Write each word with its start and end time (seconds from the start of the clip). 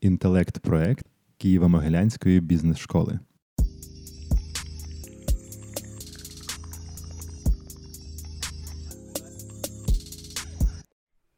інтелект-проект 0.00 1.06
Києво-Могилянської 1.40 2.40
бізнес-школи. 2.40 3.18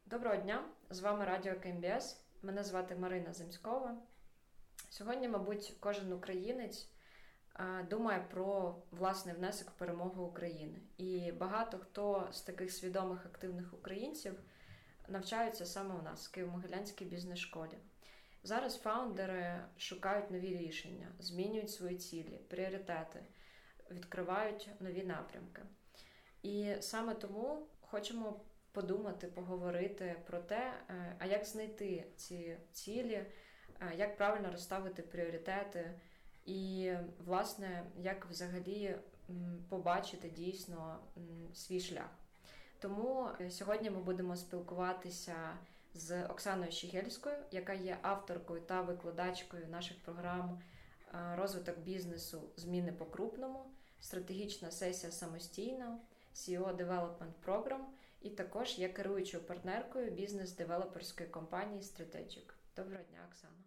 Доброго 0.05 0.35
дня! 0.35 0.63
З 0.89 0.99
вами 0.99 1.25
Радіо 1.25 1.53
КМБС. 1.63 2.21
Мене 2.43 2.63
звати 2.63 2.95
Марина 2.95 3.33
Земськова. 3.33 3.97
Сьогодні, 4.89 5.27
мабуть, 5.27 5.73
кожен 5.79 6.13
українець 6.13 6.89
думає 7.89 8.25
про 8.31 8.75
власний 8.91 9.35
внесок 9.35 9.69
в 9.69 9.73
перемогу 9.73 10.23
України. 10.23 10.79
І 10.97 11.31
багато 11.31 11.77
хто 11.77 12.27
з 12.31 12.41
таких 12.41 12.71
свідомих 12.71 13.25
активних 13.25 13.73
українців 13.73 14.33
навчаються 15.07 15.65
саме 15.65 15.95
у 15.95 16.01
нас, 16.01 16.27
в 16.27 16.39
Києво-Могилянській 16.39 17.05
бізнес-школі. 17.05 17.77
Зараз 18.43 18.77
фаундери 18.77 19.61
шукають 19.77 20.31
нові 20.31 20.57
рішення, 20.57 21.07
змінюють 21.19 21.71
свої 21.71 21.97
цілі, 21.97 22.39
пріоритети, 22.47 23.19
відкривають 23.91 24.69
нові 24.79 25.03
напрямки. 25.03 25.61
І 26.43 26.75
саме 26.79 27.13
тому 27.13 27.67
хочемо 27.81 28.41
подумати, 28.71 29.27
поговорити 29.27 30.15
про 30.27 30.39
те, 30.39 30.73
е, 30.89 31.15
а 31.19 31.25
як 31.25 31.45
знайти 31.45 32.05
ці 32.15 32.57
цілі, 32.71 33.13
е, 33.13 33.25
як 33.97 34.17
правильно 34.17 34.51
розставити 34.51 35.01
пріоритети, 35.01 35.99
і, 36.45 36.93
власне, 37.25 37.83
як 37.97 38.25
взагалі 38.25 38.95
побачити 39.69 40.29
дійсно 40.29 40.99
свій 41.53 41.79
шлях. 41.79 42.09
Тому 42.79 43.29
е, 43.41 43.51
сьогодні 43.51 43.89
ми 43.89 43.99
будемо 43.99 44.35
спілкуватися 44.35 45.57
з 45.93 46.25
Оксаною 46.25 46.71
Щегельською, 46.71 47.35
яка 47.51 47.73
є 47.73 47.97
авторкою 48.01 48.61
та 48.61 48.81
викладачкою 48.81 49.67
наших 49.67 49.97
програм 49.99 50.61
е, 51.13 51.35
розвиток 51.35 51.79
бізнесу, 51.79 52.49
зміни 52.55 52.91
по 52.91 53.05
крупному, 53.05 53.65
стратегічна 53.99 54.71
сесія 54.71 55.11
самостійно, 55.11 55.99
CEO 56.35 56.75
Development 56.75 57.33
Program 57.45 57.81
і 58.21 58.29
також 58.29 58.79
є 58.79 58.89
керуючою 58.89 59.43
партнеркою 59.43 60.11
бізнес-девелоперської 60.11 61.29
компанії 61.29 61.81
Strategic. 61.81 62.53
Доброго 62.75 63.03
дня, 63.03 63.19
Оксана. 63.29 63.63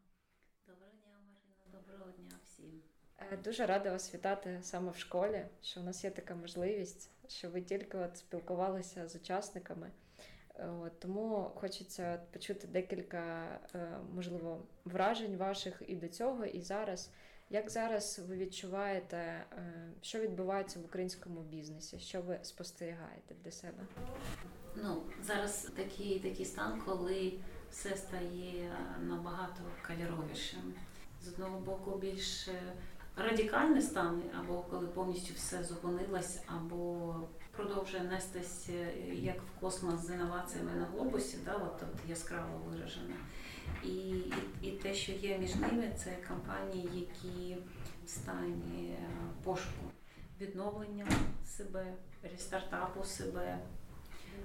Доброго 0.67 0.92
дня, 0.92 1.12
Марина. 1.27 1.81
Доброго 1.81 2.11
дня 2.11 2.39
всім. 2.45 2.83
Е, 3.19 3.36
дуже 3.36 3.67
рада 3.67 3.91
вас 3.91 4.14
вітати 4.14 4.59
саме 4.62 4.91
в 4.91 4.97
школі, 4.97 5.47
що 5.62 5.81
у 5.81 5.83
нас 5.83 6.05
є 6.05 6.11
така 6.11 6.34
можливість, 6.34 7.11
що 7.29 7.51
ви 7.51 7.62
тільки 7.62 7.98
от 7.98 8.17
спілкувалися 8.17 9.09
з 9.09 9.17
учасниками. 9.17 9.91
Е, 10.58 10.69
от, 10.69 11.00
Тому 11.00 11.50
хочеться 11.55 12.20
почути 12.33 12.67
декілька, 12.67 13.45
е, 13.75 13.98
можливо, 14.14 14.62
вражень 14.84 15.36
ваших 15.36 15.83
і 15.86 15.97
до 15.97 16.08
цього, 16.08 16.45
і 16.45 16.61
зараз. 16.61 17.11
Як 17.50 17.70
зараз 17.70 18.20
ви 18.28 18.36
відчуваєте, 18.36 19.17
е, 19.17 19.45
що 20.03 20.20
відбувається 20.20 20.80
в 20.80 20.84
українському 20.84 21.41
бізнесі? 21.41 21.98
Що 21.98 22.23
ви 22.23 22.39
спостерігаєте 22.42 23.34
для 23.45 23.50
себе? 23.50 23.78
Ну 24.77 25.03
зараз 25.23 25.73
такий 25.77 26.20
такий 26.20 26.45
стан, 26.45 26.83
коли 26.86 27.33
все 27.70 27.97
стає 27.97 28.73
набагато 29.00 29.62
кольоровішим. 29.86 30.75
З 31.23 31.28
одного 31.28 31.61
боку, 31.61 31.98
більш 31.98 32.48
радикальний 33.17 33.83
стан, 33.83 34.23
або 34.41 34.62
коли 34.62 34.86
повністю 34.86 35.34
все 35.34 35.64
зупинилось, 35.64 36.41
або 36.47 37.14
продовжує 37.56 38.03
нестись 38.03 38.69
як 39.12 39.36
в 39.36 39.61
космос 39.61 40.06
з 40.06 40.11
інноваціями 40.11 40.72
на 40.72 40.84
глобусі, 40.84 41.39
да, 41.45 41.55
от, 41.55 41.83
от 41.83 42.11
яскраво 42.11 42.58
виражено. 42.58 43.14
І, 43.84 43.89
і 43.89 44.34
і, 44.62 44.70
те, 44.70 44.95
що 44.95 45.12
є 45.12 45.39
між 45.39 45.55
ними, 45.55 45.92
це 45.97 46.17
компанії, 46.28 46.89
які 46.95 47.56
в 48.05 48.08
стані 48.08 48.89
е, 48.91 49.08
пошуку, 49.45 49.86
відновлення 50.41 51.06
себе, 51.47 51.95
рестартапу 52.23 53.05
себе, 53.05 53.58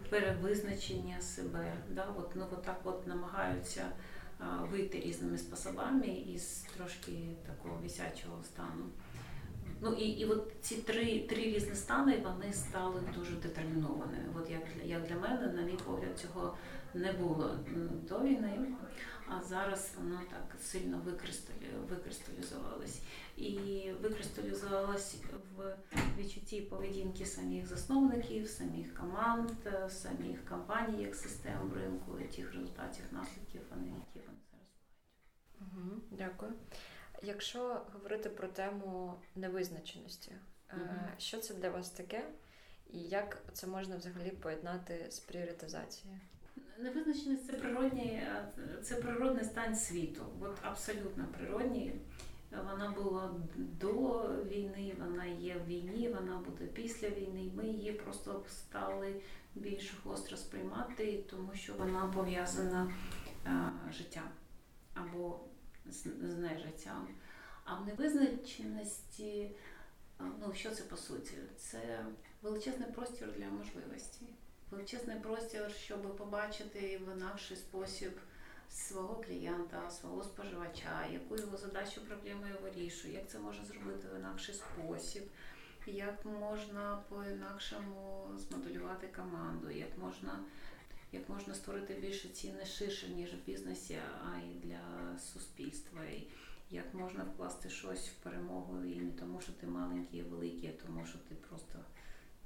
перевизначення 0.10 1.22
себе. 1.22 1.74
Да, 1.90 2.08
от, 2.18 2.32
ну, 2.36 2.48
от 2.52 2.64
так 2.64 2.80
от 2.84 3.08
намагаються 3.08 3.86
вийти 4.62 5.00
різними 5.00 5.38
способами 5.38 6.08
із 6.08 6.66
трошки 6.78 7.12
такого 7.46 7.76
висячого 7.76 8.44
стану. 8.44 8.86
Ну 9.82 9.94
і 9.94 10.04
і 10.04 10.26
от 10.26 10.52
ці 10.62 10.76
три 10.76 11.20
три 11.20 11.44
різні 11.44 11.76
стани 11.76 12.24
вони 12.24 12.54
стали 12.54 13.02
дуже 13.16 13.36
детермінованими. 13.36 14.30
От 14.36 14.50
як 14.50 14.62
для 14.76 14.84
як 14.84 15.08
для 15.08 15.16
мене, 15.16 15.48
на 15.54 15.62
мій 15.62 15.78
погляд, 15.86 16.20
цього 16.20 16.58
не 16.94 17.14
було 17.14 17.60
до 18.10 18.20
війни, 18.20 18.68
а 19.28 19.44
зараз 19.44 19.92
воно 19.98 20.22
так 20.30 20.62
сильно 20.62 21.02
викристалізувалось. 21.90 23.02
І 23.38 23.92
викристалізувалось 24.02 25.16
в 25.56 25.76
відчутті 26.18 26.62
поведінки 26.62 27.26
самих 27.26 27.68
засновників, 27.68 28.48
самих 28.48 28.94
команд, 28.94 29.52
самих 29.90 30.46
компаній, 30.46 31.04
як 31.04 31.16
систем 31.16 31.74
ринку, 31.76 32.20
і 32.20 32.24
тих 32.24 32.54
результатів, 32.54 33.06
наслідків, 33.12 33.62
вони 33.70 33.88
які 33.88 34.28
вони 34.28 34.40
зараз 34.52 34.68
мають. 35.74 36.04
Дякую. 36.12 36.54
Якщо 37.22 37.82
говорити 37.94 38.30
про 38.30 38.48
тему 38.48 39.14
невизначеності, 39.36 40.32
mm-hmm. 40.32 41.10
що 41.18 41.38
це 41.38 41.54
для 41.54 41.70
вас 41.70 41.90
таке, 41.90 42.26
і 42.94 43.00
як 43.00 43.38
це 43.54 43.68
можна 43.68 43.96
взагалі 43.96 44.30
поєднати 44.30 45.06
з 45.10 45.20
пріоритизацією? 45.20 46.20
Невизначеність 46.80 47.48
це 47.48 47.54
природній, 47.54 48.24
е, 48.24 48.52
це 48.84 48.96
природний 48.96 49.46
стан 49.46 49.76
світу. 49.76 50.26
От 50.42 50.58
абсолютно 50.62 51.26
природній. 51.38 51.94
Вона 52.52 52.92
була 52.92 53.36
до 53.56 54.22
війни, 54.46 54.96
вона 55.00 55.26
є 55.26 55.56
в 55.56 55.68
війні, 55.68 56.10
вона 56.10 56.38
буде 56.38 56.66
після 56.66 57.10
війни. 57.10 57.52
Ми 57.56 57.68
її 57.68 57.92
просто 57.92 58.44
стали 58.50 59.22
більш 59.56 59.94
гостро 60.04 60.38
сприймати, 60.38 61.24
тому 61.30 61.54
що 61.54 61.74
вона 61.74 62.12
пов'язана 62.16 62.94
а, 63.46 63.70
життям 63.92 64.30
або 64.94 65.40
з, 65.90 66.04
з 66.04 66.38
нежиттям. 66.38 67.08
А 67.64 67.76
в 67.76 67.88
невизначеності, 67.88 69.52
ну 70.20 70.54
що 70.54 70.72
це 70.72 70.84
по 70.84 70.98
суті? 70.98 71.34
Це 71.58 72.06
величезний 72.42 72.92
простір 72.92 73.34
для 73.38 73.46
можливостей 73.46 74.30
величезний 74.72 75.20
простір, 75.20 75.72
щоб 75.72 76.18
побачити 76.18 76.98
в 76.98 77.18
інакший 77.18 77.58
спосіб 77.58 78.12
свого 78.70 79.16
клієнта, 79.16 79.90
свого 79.92 80.24
споживача, 80.24 81.08
яку 81.14 81.38
його 81.38 81.58
задачу 81.58 82.02
проблему 82.02 82.48
я 82.48 82.56
вирішую, 82.56 83.14
як 83.14 83.30
це 83.30 83.40
можна 83.40 83.66
зробити 83.66 84.08
в 84.08 84.20
інакший 84.20 84.56
спосіб, 84.56 85.24
як 85.86 86.26
можна 86.26 87.04
по-інакшому 87.10 88.28
змоделювати 88.36 89.08
команду, 89.08 89.70
як 89.70 89.98
можна. 89.98 90.40
Як 91.12 91.30
можна 91.30 91.54
створити 91.54 91.94
більше 91.94 92.30
ціни 92.30 92.66
ширше, 92.66 93.10
ніж 93.10 93.34
в 93.34 93.46
бізнесі, 93.46 93.98
а 94.24 94.38
й 94.38 94.68
для 94.68 95.20
суспільства. 95.20 96.06
І 96.06 96.28
Як 96.72 96.94
можна 96.94 97.24
вкласти 97.24 97.70
щось 97.70 98.10
в 98.10 98.14
перемогу 98.14 98.86
і 98.86 98.96
не 98.96 99.12
тому, 99.12 99.42
що 99.42 99.52
ти 99.52 99.68
маленький 99.68 100.20
і 100.20 100.24
великий, 100.24 100.70
а 100.70 100.86
тому, 100.86 101.06
що 101.06 101.18
ти 101.18 101.36
просто 101.36 101.80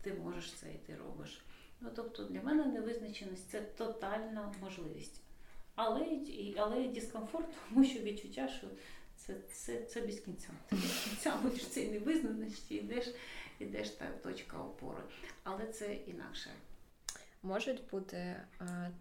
ти 0.01 0.13
можеш 0.13 0.51
це 0.51 0.73
і 0.73 0.77
ти 0.77 0.95
робиш. 0.95 1.41
Ну, 1.81 1.89
Тобто 1.95 2.23
для 2.23 2.41
мене 2.41 2.65
невизначеність 2.65 3.49
це 3.49 3.61
тотальна 3.61 4.53
можливість. 4.61 5.21
Але 5.75 6.19
але 6.57 6.87
дискомфорт, 6.87 7.47
тому 7.69 7.85
що 7.85 7.99
відчуття, 7.99 8.47
що 8.47 8.67
це 9.15 9.35
це, 9.51 9.83
це 9.83 10.01
без 10.01 10.19
кінця. 10.19 10.49
Ти 10.69 10.75
без 10.75 11.03
кінця 11.09 11.37
будеш 11.43 11.67
цей 11.67 11.91
невизначеності, 11.91 12.75
йдеш, 12.75 13.13
йдеш 13.59 13.89
та 13.89 14.07
точка 14.23 14.57
опори. 14.57 15.03
Але 15.43 15.67
це 15.67 15.93
інакше. 15.93 16.49
Можуть 17.43 17.89
бути 17.91 18.17
е, 18.17 18.45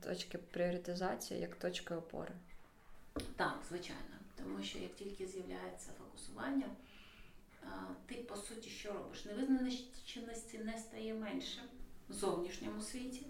точки 0.01 0.39
пріоритизації 0.39 1.41
як 1.41 1.56
точки 1.56 1.95
опори? 1.95 2.33
Так, 3.37 3.59
звичайно. 3.69 4.03
Тому 4.37 4.62
що 4.62 4.78
як 4.78 4.95
тільки 4.95 5.26
з'являється 5.26 5.91
фокусування, 5.99 6.67
а, 7.64 7.69
ти 8.06 8.14
по 8.14 8.37
суті 8.37 8.70
що 8.70 8.93
робиш? 8.93 9.25
Невизначеності 9.25 10.59
не 10.59 10.79
стає 10.79 11.14
менше 11.14 11.61
в 12.09 12.12
зовнішньому 12.12 12.82
світі, 12.82 13.26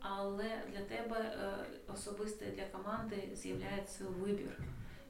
але 0.00 0.62
для 0.72 0.84
тебе 0.84 1.16
е, 1.18 1.92
особисто 1.92 2.44
для 2.44 2.64
команди 2.66 3.28
з'являється 3.34 4.04
вибір, 4.04 4.58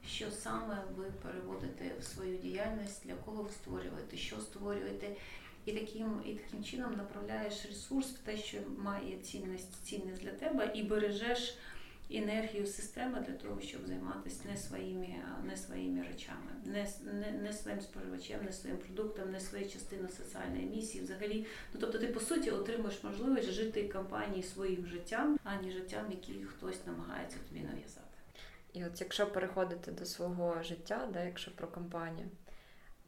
що 0.07 0.31
саме 0.31 0.83
ви 0.95 1.11
переводите 1.11 1.91
в 1.99 2.03
свою 2.03 2.37
діяльність, 2.37 3.05
для 3.05 3.15
кого 3.15 3.43
ви 3.43 3.49
створюєте, 3.51 4.17
що 4.17 4.39
створюєте. 4.39 5.15
І 5.65 5.71
таким 5.71 6.21
і 6.25 6.33
таким 6.33 6.63
чином 6.63 6.93
направляєш 6.97 7.65
ресурс 7.65 8.07
в 8.07 8.17
те, 8.17 8.37
що 8.37 8.57
має 8.77 9.17
цінність 9.17 9.85
цінність 9.85 10.21
для 10.21 10.31
тебе, 10.31 10.71
і 10.73 10.83
бережеш 10.83 11.57
енергію 12.09 12.65
системи 12.65 13.19
для 13.19 13.33
того, 13.33 13.61
щоб 13.61 13.87
займатися 13.87 14.41
не 14.51 14.57
своїми 14.57 15.15
не 15.43 15.57
своїми 15.57 16.03
речами, 16.03 16.51
не 16.65 16.87
не, 17.13 17.31
не 17.31 17.53
своїм 17.53 17.81
споживачем, 17.81 18.45
не 18.45 18.51
своїм 18.51 18.77
продуктом, 18.77 19.31
не 19.31 19.39
своєю 19.39 19.69
частиною 19.69 20.09
соціальної 20.09 20.65
місії. 20.65 21.03
Взагалі, 21.03 21.45
ну 21.73 21.79
тобто, 21.81 21.99
ти 21.99 22.07
по 22.07 22.19
суті 22.19 22.51
отримуєш 22.51 23.03
можливість 23.03 23.51
жити 23.51 23.87
компанії 23.87 24.43
своїм 24.43 24.85
життям, 24.85 25.39
а 25.43 25.61
не 25.61 25.71
життям, 25.71 26.11
який 26.11 26.43
хтось 26.43 26.85
намагається 26.85 27.37
тобі 27.49 27.61
нав'язати. 27.61 28.05
І 28.73 28.85
от 28.85 29.01
якщо 29.01 29.27
переходити 29.27 29.91
до 29.91 30.05
свого 30.05 30.63
життя, 30.63 31.09
да, 31.13 31.23
якщо 31.23 31.51
про 31.51 31.67
компанію, 31.67 32.27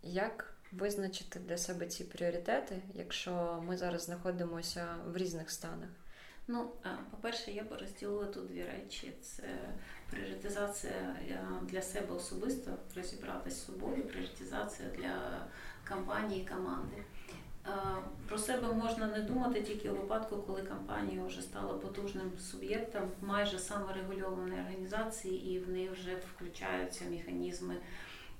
як 0.04 0.50
визначити 0.71 1.39
для 1.39 1.57
себе 1.57 1.88
ці 1.88 2.03
пріоритети, 2.03 2.81
якщо 2.94 3.63
ми 3.68 3.77
зараз 3.77 4.03
знаходимося 4.03 4.95
в 5.07 5.18
різних 5.18 5.51
станах? 5.51 5.89
Ну, 6.47 6.71
по-перше, 7.12 7.51
я 7.51 7.63
б 7.63 7.77
розділила 7.81 8.25
тут 8.25 8.47
дві 8.47 8.63
речі: 8.63 9.13
це 9.21 9.44
пріоритизація 10.09 11.15
для 11.62 11.81
себе 11.81 12.15
особисто, 12.15 12.71
розібратися 12.95 13.56
з 13.56 13.65
собою, 13.65 14.03
пріоритизація 14.03 14.89
для 14.97 15.45
компанії 15.89 16.47
команди. 16.56 17.03
Про 18.27 18.38
себе 18.38 18.73
можна 18.73 19.07
не 19.07 19.19
думати 19.19 19.62
тільки 19.62 19.89
у 19.89 19.95
випадку, 19.95 20.38
коли 20.38 20.62
компанія 20.62 21.25
вже 21.25 21.41
стала 21.41 21.73
потужним 21.73 22.31
суб'єктом 22.39 23.12
майже 23.21 23.59
саморегульованої 23.59 24.62
організації, 24.62 25.51
і 25.51 25.59
в 25.59 25.69
неї 25.69 25.89
вже 25.89 26.15
включаються 26.35 27.06
механізми 27.09 27.75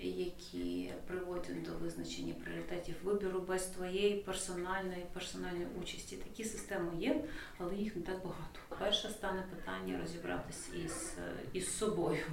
які 0.08 0.94
приводять 1.08 1.64
до 1.64 1.72
визначення 1.72 2.34
пріоритетів 2.34 2.96
вибору 3.04 3.40
без 3.40 3.66
твоєї 3.66 4.16
персональної 4.16 5.06
персональної 5.14 5.68
участі. 5.82 6.16
Такі 6.16 6.44
системи 6.44 6.92
є, 7.00 7.24
але 7.58 7.76
їх 7.76 7.96
не 7.96 8.02
так 8.02 8.16
багато. 8.16 8.60
Перше 8.80 9.10
стане 9.10 9.44
питання 9.50 10.00
розібратися 10.02 10.70
із 10.86 11.14
із 11.54 11.78
собою, 11.78 12.24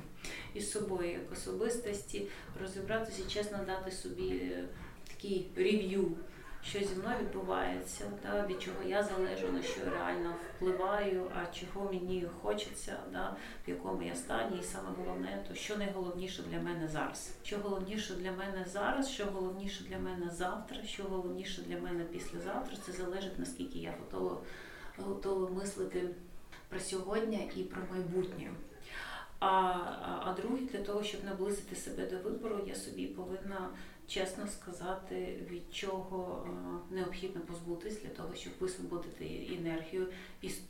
із 0.55 0.70
собою 0.70 1.11
як 1.11 1.32
особистості, 1.32 2.26
розібратися 2.61 3.29
чесно 3.29 3.59
дати 3.67 3.91
собі 3.91 4.53
такий 5.09 5.47
рев'ю 5.56 6.17
що 6.62 6.78
зі 6.78 6.94
мною 6.94 7.19
відбувається, 7.20 8.05
да, 8.22 8.46
від 8.46 8.62
чого 8.62 8.82
я 8.87 9.02
залежу, 9.02 9.52
на 9.52 9.62
що 9.62 9.81
реально 9.90 10.34
впливаю, 10.56 11.31
а 11.34 11.55
чого 11.55 11.93
мені 11.93 12.26
хочеться, 12.43 12.96
да, 13.12 13.37
в 13.66 13.70
якому 13.70 14.02
я 14.02 14.14
стані, 14.14 14.58
і 14.60 14.64
саме 14.64 14.88
головне, 14.99 15.44
то 15.49 15.55
що 15.55 15.76
найголовніше 15.76 16.43
для 16.43 16.58
мене 16.60 16.88
зараз. 16.88 17.34
Що 17.43 17.58
головніше 17.58 18.14
для 18.14 18.32
мене 18.32 18.66
зараз, 18.72 19.10
що 19.10 19.25
головніше 19.25 19.84
для 19.84 19.99
мене 19.99 20.31
завтра, 20.31 20.82
що 20.82 21.05
головніше 21.05 21.62
для 21.62 21.81
мене 21.81 22.05
післязавтра, 22.05 22.76
це 22.87 22.93
залежить 22.93 23.38
наскільки 23.38 23.78
я 23.78 23.94
готова, 24.00 24.40
готова 24.96 25.50
мислити 25.50 26.08
про 26.69 26.81
сьогодні 26.81 27.50
і 27.56 27.62
про 27.62 27.82
майбутнє. 27.90 28.50
А, 29.40 29.46
а, 29.46 30.22
а 30.25 30.32
друге, 30.32 30.62
для 30.72 30.82
того, 30.82 31.02
щоб 31.02 31.25
наблизити 31.25 31.76
себе 31.76 32.06
до 32.06 32.19
вибору, 32.19 32.60
я 32.66 32.75
собі 32.75 33.06
повинна 33.06 33.70
чесно 34.08 34.46
сказати, 34.49 35.38
від 35.50 35.75
чого 35.75 36.46
е, 36.46 36.94
необхідно 36.94 37.40
позбутись 37.40 38.02
для 38.02 38.08
того, 38.08 38.34
щоб 38.34 38.52
висвободити 38.60 39.50
енергію 39.58 40.08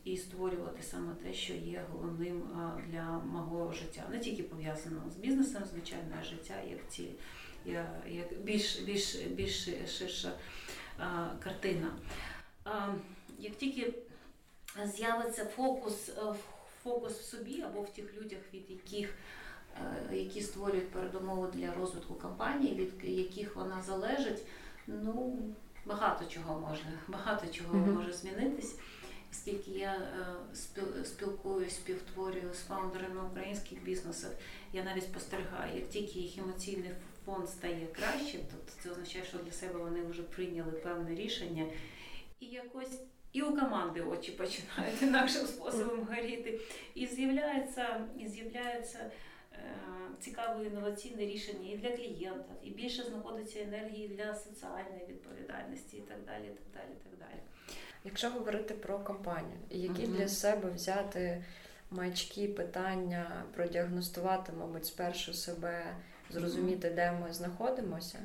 і 0.04 0.16
створювати 0.16 0.82
саме 0.82 1.14
те, 1.14 1.34
що 1.34 1.52
є 1.52 1.84
головним 1.92 2.42
е, 2.42 2.82
для 2.88 3.18
мого 3.18 3.72
життя, 3.72 4.02
не 4.10 4.18
тільки 4.18 4.42
пов'язано 4.42 5.02
з 5.10 5.16
бізнесом, 5.16 5.62
звичайно, 5.72 6.16
а 6.20 6.24
життя 6.24 6.54
як 6.70 6.80
ці 6.88 7.08
як 8.06 8.42
більш 8.42 8.80
більш 8.80 9.16
більш 9.16 9.68
ширша 9.98 10.32
е, 11.00 11.04
картина. 11.44 11.92
Як 13.38 13.56
тільки 13.56 13.94
з'явиться 14.84 15.44
фокус 15.44 16.10
фокус 16.82 17.12
в 17.12 17.24
собі 17.24 17.62
або 17.62 17.82
в 17.82 17.92
тих 17.92 18.14
людях, 18.14 18.38
від 18.54 18.70
яких 18.70 19.14
які 20.12 20.40
створюють 20.40 20.90
передумови 20.90 21.48
для 21.54 21.74
розвитку 21.74 22.14
компанії, 22.14 22.74
від 22.74 23.18
яких 23.18 23.56
вона 23.56 23.82
залежить, 23.82 24.42
ну 24.86 25.38
багато 25.86 26.24
чого 26.24 26.60
може, 26.60 26.84
багато 27.08 27.46
чого 27.46 27.74
mm-hmm. 27.74 27.94
може 27.94 28.12
змінитись. 28.12 28.78
Оскільки 29.32 29.70
я 29.70 29.94
е, 29.94 31.04
спілкуюсь, 31.04 31.74
співтворюю 31.74 32.54
з 32.54 32.58
фаундерами 32.58 33.22
українських 33.30 33.82
бізнесів, 33.82 34.30
я 34.72 34.84
навіть 34.84 35.04
спостерігаю, 35.04 35.76
як 35.76 35.88
тільки 35.88 36.18
їх 36.18 36.38
емоційний 36.38 36.90
фон 37.26 37.46
стає 37.46 37.86
краще, 37.86 38.38
тобто 38.50 38.72
це 38.82 38.90
означає, 38.90 39.24
що 39.24 39.38
для 39.38 39.52
себе 39.52 39.78
вони 39.78 40.02
вже 40.02 40.22
прийняли 40.22 40.72
певне 40.72 41.14
рішення, 41.14 41.66
і 42.40 42.46
якось 42.46 43.00
і 43.32 43.42
у 43.42 43.56
команди 43.56 44.00
очі 44.00 44.32
починають 44.32 45.02
інакшим 45.02 45.46
способом 45.46 46.04
горіти. 46.10 46.60
І 46.94 47.06
з'являється, 47.06 48.06
і 48.18 48.28
з'являється 48.28 48.98
Е, 48.98 49.10
цікаве 50.20 50.64
інноваційне 50.64 51.26
рішення 51.26 51.72
і 51.72 51.76
для 51.76 51.96
клієнта, 51.96 52.54
і 52.62 52.70
більше 52.70 53.02
знаходиться 53.02 53.60
енергії 53.60 54.08
для 54.08 54.34
соціальної 54.34 55.06
відповідальності, 55.08 55.96
і 55.96 56.00
так 56.00 56.18
далі. 56.26 56.44
так 56.44 56.66
далі, 56.74 56.94
так 57.04 57.18
далі. 57.18 57.40
Якщо 58.04 58.30
говорити 58.30 58.74
про 58.74 58.98
компанію, 58.98 59.58
які 59.70 60.02
uh 60.02 60.16
для 60.16 60.28
себе 60.28 60.70
взяти 60.70 61.44
маячки, 61.90 62.48
питання, 62.48 63.44
продіагностувати, 63.54 64.52
мабуть, 64.58 64.86
спершу 64.86 65.34
себе, 65.34 65.96
зрозуміти, 66.30 66.88
uh 66.88 66.94
де 66.94 67.12
ми 67.12 67.32
знаходимося, 67.32 68.18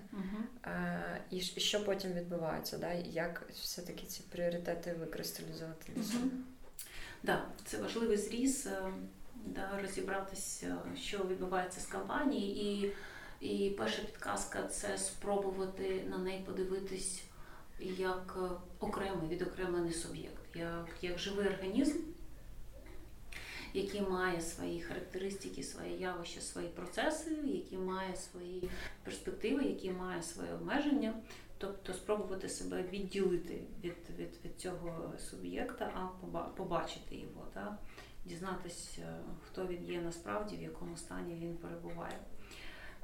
uh 0.63 1.17
і 1.29 1.41
що 1.41 1.85
потім 1.85 2.13
відбувається, 2.13 2.77
да? 2.77 2.93
як 2.93 3.43
все-таки 3.53 4.05
ці 4.05 4.23
пріоритети 4.31 4.93
викристалізувати 4.93 5.91
для 5.95 6.03
себе? 6.03 6.23
Так, 6.23 6.31
да, 7.23 7.45
це 7.65 7.77
важливий 7.77 8.17
зріз. 8.17 8.67
Е, 9.47 9.49
да, 9.55 9.81
розібратися, 9.81 10.77
що 10.97 11.17
відбувається 11.17 11.81
з 11.81 11.85
компанією. 11.85 12.87
І 12.87 12.93
і 13.43 13.69
перша 13.69 14.01
підказка 14.01 14.63
це 14.63 14.97
спробувати 14.97 16.03
на 16.09 16.17
неї 16.17 16.43
подивитись 16.45 17.23
як 17.79 18.37
окремий 18.79 19.29
відокремлений 19.29 19.93
суб'єкт, 19.93 20.55
як, 20.55 20.89
як 21.01 21.19
живий 21.19 21.47
організм. 21.47 21.99
Який 23.73 24.01
має 24.01 24.41
свої 24.41 24.81
характеристики, 24.81 25.63
свої 25.63 25.99
явища, 25.99 26.41
свої 26.41 26.67
процеси, 26.67 27.31
який 27.45 27.77
має 27.77 28.15
свої 28.15 28.69
перспективи, 29.03 29.63
який 29.63 29.91
має 29.91 30.23
свої 30.23 30.51
обмеження, 30.51 31.13
тобто 31.57 31.93
спробувати 31.93 32.49
себе 32.49 32.83
відділити 32.83 33.61
від 33.83 33.95
від, 34.19 34.29
від 34.45 34.59
цього 34.59 35.13
суб'єкта, 35.29 35.91
а 35.95 36.07
побачити 36.47 37.15
його. 37.15 37.47
Так? 37.53 37.77
Дізнатися, 38.25 39.19
хто 39.45 39.67
він 39.67 39.85
є 39.85 40.01
насправді, 40.01 40.57
в 40.57 40.61
якому 40.61 40.97
стані 40.97 41.35
він 41.35 41.57
перебуває. 41.57 42.19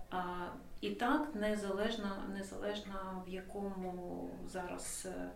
А, 0.10 0.48
І 0.82 0.90
так, 0.90 1.36
незалежно, 1.36 2.24
незалежно 2.34 3.24
в 3.28 3.30
якому 3.30 4.30
зараз 4.48 5.08
е, 5.12 5.32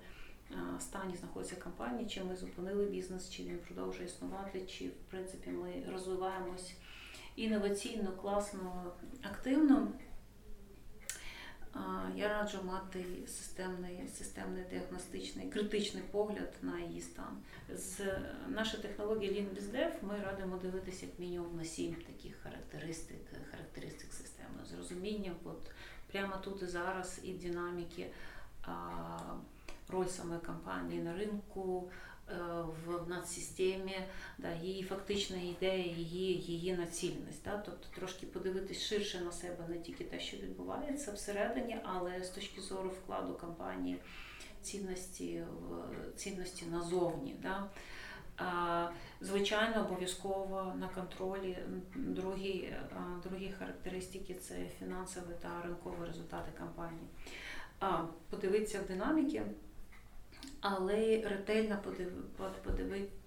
стані 0.79 1.15
знаходиться 1.15 1.55
компанія, 1.55 2.09
чи 2.09 2.23
ми 2.23 2.35
зупинили 2.35 2.85
бізнес, 2.85 3.29
чи 3.29 3.43
він 3.43 3.57
продовжує 3.57 4.05
існувати, 4.05 4.65
чи 4.65 4.87
в 4.87 4.95
принципі 5.09 5.49
ми 5.49 5.91
розвиваємось 5.91 6.73
інноваційно, 7.35 8.11
класно, 8.11 8.93
активно. 9.23 9.87
Я 12.15 12.29
раджу 12.29 12.57
мати 12.63 13.05
системний 13.27 14.09
системний 14.17 14.63
діагностичний 14.71 15.49
критичний 15.49 16.03
погляд 16.11 16.53
на 16.61 16.79
її 16.79 17.01
стан. 17.01 17.37
З 17.69 17.99
нашої 18.47 18.83
технології 18.83 19.31
LeanBizDev 19.31 19.91
ми 20.01 20.19
радимо 20.25 20.57
дивитися 20.57 21.05
як 21.05 21.19
мінімум 21.19 21.57
на 21.57 21.65
сім 21.65 21.95
таких 21.95 22.35
характеристик 22.43 23.17
характеристик 23.51 24.13
системи. 24.13 24.65
З 24.65 24.77
розумінням, 24.77 25.35
от 25.43 25.71
прямо 26.11 26.37
тут 26.37 26.61
і 26.61 26.65
зараз, 26.65 27.19
і 27.23 27.33
динаміки, 27.33 28.09
роль 29.89 30.07
самої 30.07 30.39
компанії 30.39 31.01
на 31.01 31.13
ринку. 31.13 31.91
Е, 32.29 32.35
в 32.85 33.09
надсистемі, 33.09 33.99
да, 34.37 34.53
її 34.53 34.83
фактична 34.83 35.37
ідея, 35.37 35.85
її 35.85 36.41
її 36.41 36.73
націленість. 36.73 37.43
Да? 37.45 37.57
Тобто 37.57 37.87
трошки 37.95 38.25
подивитись 38.25 38.81
ширше 38.81 39.21
на 39.21 39.31
себе, 39.31 39.65
не 39.69 39.79
тільки 39.79 40.03
те, 40.03 40.19
що 40.19 40.37
відбувається 40.37 41.11
всередині, 41.11 41.77
але 41.83 42.23
з 42.23 42.29
точки 42.29 42.61
зору 42.61 42.89
вкладу 42.89 43.33
компанії 43.33 43.99
цінності 44.61 45.43
цінності 46.15 46.65
назовні. 46.65 47.35
Да? 47.41 47.69
Звичайно, 49.21 49.85
обов'язково 49.85 50.73
на 50.79 50.87
контролі 50.87 51.57
другі 51.95 52.73
другі 53.23 53.51
характеристики 53.59 54.33
це 54.33 54.55
фінансові 54.79 55.35
та 55.41 55.61
ринкові 55.63 56.07
результати 56.07 56.51
компанії. 56.59 57.07
А 57.79 58.03
подивитися 58.29 58.79
в 58.81 58.87
динаміки 58.87 59.41
але 60.61 61.21
ретельно 61.29 61.77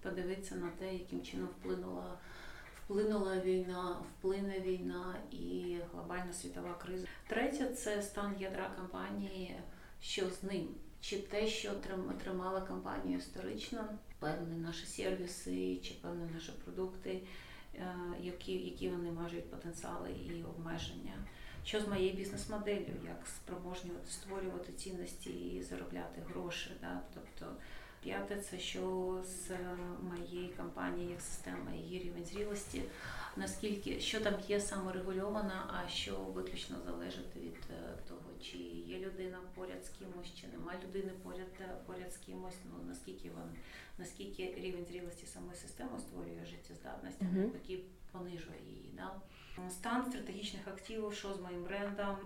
подивитися 0.03 0.55
на 0.55 0.71
те, 0.79 0.95
яким 0.95 1.23
чином 1.23 1.49
вплинула 1.61 2.19
вплинула 2.87 3.39
війна, 3.41 3.97
вплине 4.19 4.61
війна 4.61 5.15
і 5.31 5.77
глобальна 5.93 6.33
світова 6.33 6.75
криза. 6.75 7.07
Третє 7.27 7.67
це 7.67 8.03
стан 8.03 8.35
ядра 8.39 8.71
компанії, 8.77 9.57
що 10.01 10.31
з 10.31 10.43
ним. 10.43 10.69
Чи 11.01 11.19
те, 11.19 11.47
що 11.47 11.71
тримала 12.25 12.61
компанію 12.61 13.19
історично, 13.19 13.85
певні 14.19 14.57
наші 14.57 14.87
сервіси, 14.87 15.77
чи 15.77 15.95
певні 15.95 16.31
наші 16.35 16.53
продукти, 16.65 17.23
е, 17.75 17.95
які 18.21 18.53
які 18.53 18.89
вони 18.89 19.13
мають 19.13 19.51
потенціали 19.51 20.11
і 20.11 20.45
обмеження 20.45 21.15
що 21.67 21.81
з 21.81 21.89
моєю 21.89 22.13
бізнес-моделлю, 22.17 22.95
як 23.05 23.27
спроможні 23.27 23.91
створювати 24.11 24.73
цінності 24.73 25.31
і 25.31 25.63
заробляти 25.63 26.23
гроші. 26.29 26.71
Да? 26.81 27.01
Тобто 27.15 27.53
п'яте 28.03 28.41
це 28.41 28.59
що 28.59 28.81
з 29.25 29.51
моєї 30.03 30.49
компанії 30.49 31.11
як 31.11 31.21
система, 31.21 31.73
її 31.73 31.99
рівень 31.99 32.25
зрілості. 32.25 32.83
наскільки 33.37 34.01
що 34.01 34.21
там 34.21 34.35
є 34.49 34.61
саморегульовано, 34.61 35.63
а 35.69 35.89
що 35.89 36.17
виключно 36.17 36.77
залежить 36.87 37.37
від 37.37 37.57
е, 37.71 37.99
того, 38.09 38.21
чи 38.43 38.59
є 38.87 38.99
людина 38.99 39.39
поряд 39.55 39.85
з 39.85 39.89
кимось, 39.89 40.35
чи 40.41 40.47
немає 40.47 40.79
людини 40.89 41.13
поряд 41.23 41.49
е, 41.61 41.77
поряд 41.87 42.13
з 42.13 42.17
кимось. 42.17 42.55
Ну 42.65 42.89
наскільки 42.89 43.29
він, 43.29 43.59
наскільки 43.99 44.55
рівень 44.57 44.87
зрілості 44.87 45.27
самої 45.27 45.57
системи 45.57 45.99
створює 45.99 46.45
життєздатність, 46.47 47.23
Мгм. 47.23 47.41
навпаки 47.41 47.81
понижує 48.13 48.59
її. 48.69 48.91
Да? 48.97 49.11
Стан 49.71 50.05
стратегічних 50.11 50.69
активів, 50.69 51.13
що 51.13 51.35
з 51.35 51.41
моїм 51.41 51.65
брендом, 51.65 52.17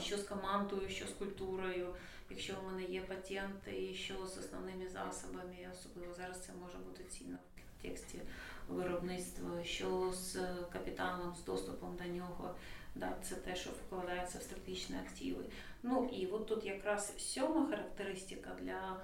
що 0.00 0.18
з 0.18 0.22
командою, 0.22 0.88
що 0.88 1.06
з 1.06 1.10
культурою. 1.10 1.94
Якщо 2.30 2.54
в 2.54 2.72
мене 2.72 2.84
є 2.84 3.00
патенти, 3.00 3.94
що 3.94 4.26
з 4.26 4.38
основними 4.38 4.88
засобами, 4.88 5.68
особливо 5.72 6.14
зараз 6.14 6.40
це 6.40 6.52
може 6.52 6.78
бути 6.78 7.04
цінно 7.04 7.38
в 7.78 7.82
тексті 7.82 8.18
виробництва, 8.68 9.64
що 9.64 10.12
з 10.12 10.36
капіталом, 10.72 11.34
з 11.34 11.44
доступом 11.44 11.96
до 11.96 12.04
нього. 12.04 12.54
Да, 12.94 13.16
це 13.22 13.34
те, 13.34 13.56
що 13.56 13.70
вкладається 13.70 14.38
в 14.38 14.42
стратегічні 14.42 14.96
активи. 14.96 15.44
Ну 15.82 16.10
і 16.12 16.26
от 16.26 16.46
тут 16.46 16.66
якраз 16.66 17.12
сьома 17.18 17.66
характеристика 17.70 18.50
для 18.60 18.96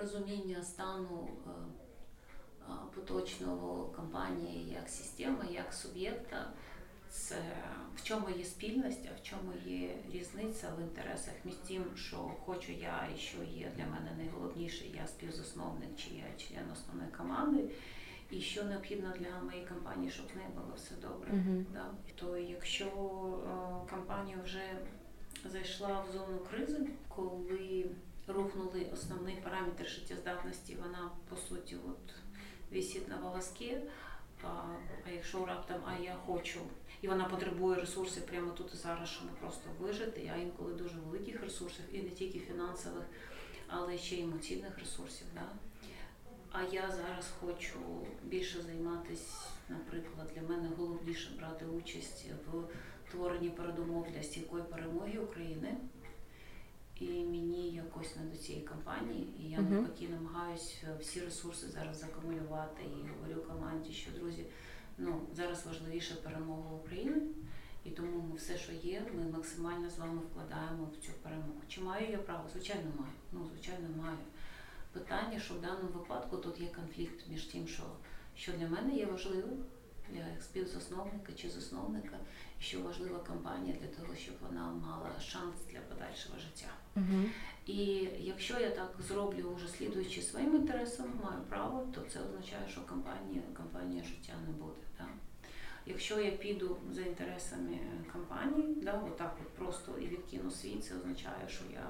розуміння 0.00 0.62
стану 0.62 1.28
е, 1.46 1.50
е, 1.50 2.72
поточного 2.94 3.84
компанії 3.96 4.72
як 4.72 4.88
системи, 4.88 5.46
як 5.50 5.72
суб'єкта. 5.72 6.52
Це 7.14 7.36
в 7.96 8.02
чому 8.02 8.30
є 8.38 8.44
спільність, 8.44 9.08
а 9.12 9.20
в 9.20 9.22
чому 9.22 9.52
є 9.66 9.94
різниця 10.12 10.68
в 10.78 10.80
інтересах 10.80 11.34
між 11.44 11.54
тим, 11.54 11.84
що 11.96 12.16
хочу 12.16 12.72
я 12.72 13.08
і 13.16 13.18
що 13.18 13.38
є 13.42 13.72
для 13.76 13.84
мене 13.84 14.10
найголовніше, 14.16 14.84
я 14.94 15.06
співзасновник 15.06 15.88
чи 15.96 16.10
я 16.14 16.24
член 16.46 16.70
основної 16.72 17.10
команди, 17.10 17.64
і 18.30 18.40
що 18.40 18.64
необхідно 18.64 19.12
для 19.18 19.42
моєї 19.42 19.66
компанії, 19.66 20.10
щоб 20.10 20.26
в 20.34 20.36
неї 20.36 20.48
було 20.54 20.72
все 20.76 20.94
добре. 20.94 21.32
Мгм. 21.32 21.66
Да. 21.72 21.90
То 22.14 22.36
якщо 22.36 22.86
е, 22.86 23.90
компанія 23.90 24.38
вже 24.44 24.78
зайшла 25.44 26.00
в 26.00 26.12
зону 26.12 26.38
кризи, 26.50 26.88
коли 27.08 27.86
рухнули 28.26 28.86
основний 28.92 29.36
параметр 29.36 29.88
життєздатності, 29.88 30.76
вона 30.82 31.10
по 31.28 31.36
суті 31.36 31.76
от 31.76 32.14
висить 32.72 33.08
на 33.08 33.16
волоске, 33.16 33.82
а, 34.42 34.48
а 35.06 35.10
якщо 35.10 35.46
раптом, 35.46 35.76
а 35.86 36.02
я 36.02 36.14
хочу, 36.26 36.60
і 37.04 37.08
вона 37.08 37.24
потребує 37.24 37.80
ресурсів 37.80 38.26
прямо 38.26 38.50
тут 38.50 38.74
і 38.74 38.76
зараз, 38.76 39.08
щоб 39.08 39.28
просто 39.40 39.70
вижити, 39.80 40.32
а 40.34 40.36
інколи 40.36 40.74
дуже 40.74 40.94
великих 40.98 41.40
ресурсів, 41.40 41.84
і 41.92 42.02
не 42.02 42.10
тільки 42.10 42.38
фінансових, 42.38 43.04
але 43.66 43.98
ще 43.98 44.16
й 44.16 44.22
емоційних 44.22 44.78
ресурсів. 44.78 45.26
Да? 45.34 45.48
А 46.52 46.62
я 46.62 46.90
зараз 46.90 47.30
хочу 47.40 47.78
більше 48.22 48.62
займатися, 48.62 49.48
наприклад, 49.68 50.30
для 50.34 50.48
мене 50.48 50.68
головніше 50.78 51.30
брати 51.38 51.64
участь 51.64 52.26
в 52.46 52.62
творенні 53.10 53.50
передумов 53.50 54.06
для 54.14 54.22
стійкої 54.22 54.64
перемоги 54.64 55.18
України. 55.18 55.76
І 57.00 57.08
мені 57.08 57.70
якось 57.70 58.16
не 58.16 58.22
до 58.22 58.36
цієї 58.36 58.64
кампанії, 58.64 59.34
і 59.40 59.50
я 59.50 59.60
навпаки 59.60 60.08
намагаюсь 60.08 60.76
е, 60.84 60.96
всі 61.00 61.20
ресурси 61.20 61.68
зараз 61.68 62.00
закумулювати 62.00 62.82
і 62.82 63.08
говорю 63.08 63.42
команді, 63.48 63.92
що 63.92 64.10
друзі, 64.10 64.44
ну 64.98 65.20
зараз 65.32 65.66
важливіше 65.66 66.14
перемога 66.14 66.70
України, 66.70 67.22
і 67.84 67.90
тому 67.90 68.22
ми 68.30 68.36
все, 68.36 68.58
що 68.58 68.72
є, 68.72 69.06
ми 69.14 69.30
максимально 69.30 69.90
з 69.90 69.98
вами 69.98 70.18
вкладаємо 70.30 70.90
в 70.92 71.04
цю 71.06 71.12
перемогу. 71.22 71.60
Чи 71.68 71.80
маю 71.80 72.10
я 72.10 72.18
право? 72.18 72.48
Звичайно, 72.52 72.90
маю. 72.98 73.12
Ну, 73.32 73.46
звичайно, 73.52 73.88
маю. 74.02 74.18
Питання, 74.92 75.40
що 75.40 75.54
в 75.54 75.60
даному 75.60 75.88
випадку 75.88 76.36
тут 76.36 76.60
є 76.60 76.68
конфлікт 76.68 77.28
між 77.28 77.44
тим, 77.44 77.68
що, 77.68 77.82
що 78.36 78.52
для 78.52 78.68
мене 78.68 78.94
є 78.94 79.06
важливим, 79.06 79.64
для 80.10 80.40
співзасновника 80.40 81.32
чи 81.32 81.50
засновника, 81.50 82.16
і 82.60 82.62
що 82.62 82.80
важлива 82.80 83.18
компанія 83.18 83.76
для 83.80 83.88
того, 83.88 84.16
щоб 84.16 84.34
вона 84.40 84.70
мала 84.70 85.20
шанс 85.20 85.54
для 85.70 85.80
подальшого 85.80 86.38
життя. 86.38 86.68
І 87.66 88.08
якщо 88.20 88.60
я 88.60 88.70
так 88.70 88.94
зроблю, 89.08 89.54
вже 89.56 89.68
слідуючи 89.68 90.22
своїм 90.22 90.54
інтересам, 90.54 91.06
маю 91.24 91.42
право, 91.48 91.86
то 91.94 92.00
це 92.00 92.20
означає, 92.20 92.68
що 92.68 92.80
компанія, 92.80 93.42
компанія 93.56 94.04
життя 94.04 94.32
не 94.46 94.52
буде. 94.52 94.80
Да? 94.98 95.04
Якщо 95.86 96.20
я 96.20 96.30
піду 96.30 96.76
за 96.92 97.02
інтересами 97.02 97.78
компанії, 98.12 98.76
да, 98.82 99.02
отак 99.06 99.36
от 99.42 99.48
просто 99.48 99.98
і 99.98 100.06
відкину 100.06 100.50
світ, 100.50 100.84
це 100.84 100.96
означає, 100.96 101.48
що 101.48 101.64
я 101.72 101.86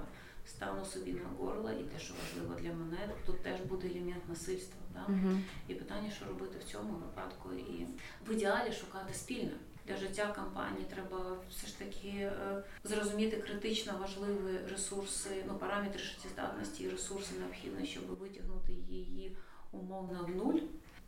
стану 0.47 0.85
собі 0.85 1.13
на 1.13 1.29
горло, 1.39 1.71
і 1.71 1.83
те, 1.83 1.99
що 1.99 2.15
важливо 2.15 2.61
для 2.61 2.73
мене, 2.73 3.11
тут 3.27 3.43
теж 3.43 3.61
буде 3.61 3.89
елемент 3.89 4.29
насильства. 4.29 4.81
Да? 4.95 5.13
Мгм. 5.13 5.45
І 5.69 5.75
питання, 5.75 6.11
що 6.11 6.25
робити 6.25 6.59
в 6.59 6.65
цьому 6.65 6.93
випадку, 6.93 7.53
і 7.53 7.87
в 8.27 8.33
ідеалі 8.33 8.73
шукати 8.73 9.15
спільне. 9.15 9.53
Для 9.87 9.97
життя 9.97 10.35
компанії 10.37 10.87
треба 10.95 11.37
все 11.51 11.67
ж 11.67 11.79
таки 11.79 12.09
е, 12.09 12.63
зрозуміти 12.85 13.37
критично 13.37 13.99
важливі 14.01 14.59
ресурси, 14.71 15.45
ну 15.49 15.55
параметри 15.55 15.99
життєздатності 15.99 16.85
і 16.85 16.91
ресурси 16.91 17.35
необхідні, 17.41 17.87
щоб 17.87 18.05
витягнути 18.07 18.73
її 18.73 19.37
умовно 19.73 20.25
в 20.25 20.37
нуль. 20.37 20.61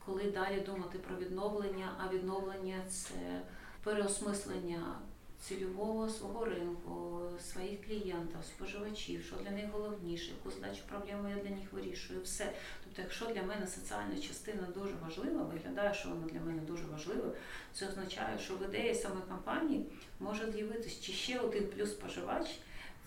Коли 0.07 0.31
далі 0.31 0.61
думати 0.61 0.99
про 0.99 1.17
відновлення, 1.17 1.93
а 1.99 2.15
відновлення 2.15 2.77
це 2.89 3.43
переосмислення 3.83 4.99
цільового 5.41 6.09
свого 6.09 6.45
ринку, 6.45 7.21
своїх 7.53 7.85
клієнтів, 7.87 8.39
споживачів, 8.47 9.25
що 9.25 9.37
для 9.37 9.51
них 9.51 9.65
головніше, 9.73 10.31
яку 10.31 10.51
задачу 10.51 10.81
проблему 10.89 11.29
я 11.29 11.37
для 11.43 11.51
них 11.51 11.73
вирішую, 11.73 12.21
все. 12.23 12.53
Тобто, 12.85 13.03
якщо 13.03 13.27
для 13.27 13.43
мене 13.43 13.67
соціальна 13.67 14.21
частина 14.21 14.69
дуже 14.75 14.95
важлива, 15.05 15.43
виглядає, 15.43 15.95
що 15.95 16.09
вона 16.09 16.27
для 16.27 16.41
мене 16.41 16.63
дуже 16.63 16.85
важлива, 16.85 17.31
це 17.73 17.89
означає, 17.89 18.39
що 18.39 18.55
в 18.55 18.65
ідеї 18.69 18.95
самої 18.95 19.23
компанії 19.29 19.87
може 20.21 20.53
з'явитися 20.53 21.03
чи 21.03 21.13
ще 21.13 21.39
один 21.41 21.67
плюс 21.67 21.91
споживач, 21.91 22.59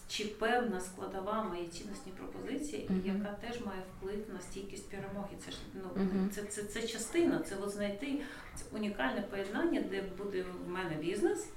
чи 0.07 0.25
певна 0.25 0.81
складова 0.81 1.43
моєї 1.43 1.67
цінності 1.67 2.09
пропозиції, 2.09 2.87
Мгм. 2.89 3.01
яка 3.17 3.33
теж 3.33 3.61
має 3.65 3.81
вплив 3.97 4.25
на 4.33 4.39
стійкість 4.41 4.89
перемоги. 4.89 5.29
Це 5.45 5.51
ж 5.51 5.57
ну 5.73 6.03
Мгм. 6.03 6.29
це, 6.33 6.43
це, 6.43 6.63
це 6.63 6.87
частина, 6.87 7.39
це 7.39 7.55
от 7.55 7.69
знайти 7.69 8.21
це 8.55 8.65
унікальне 8.77 9.21
поєднання, 9.21 9.81
де 9.81 10.01
буде 10.01 10.45
в 10.65 10.69
мене 10.69 10.95
бізнес, 10.95 11.47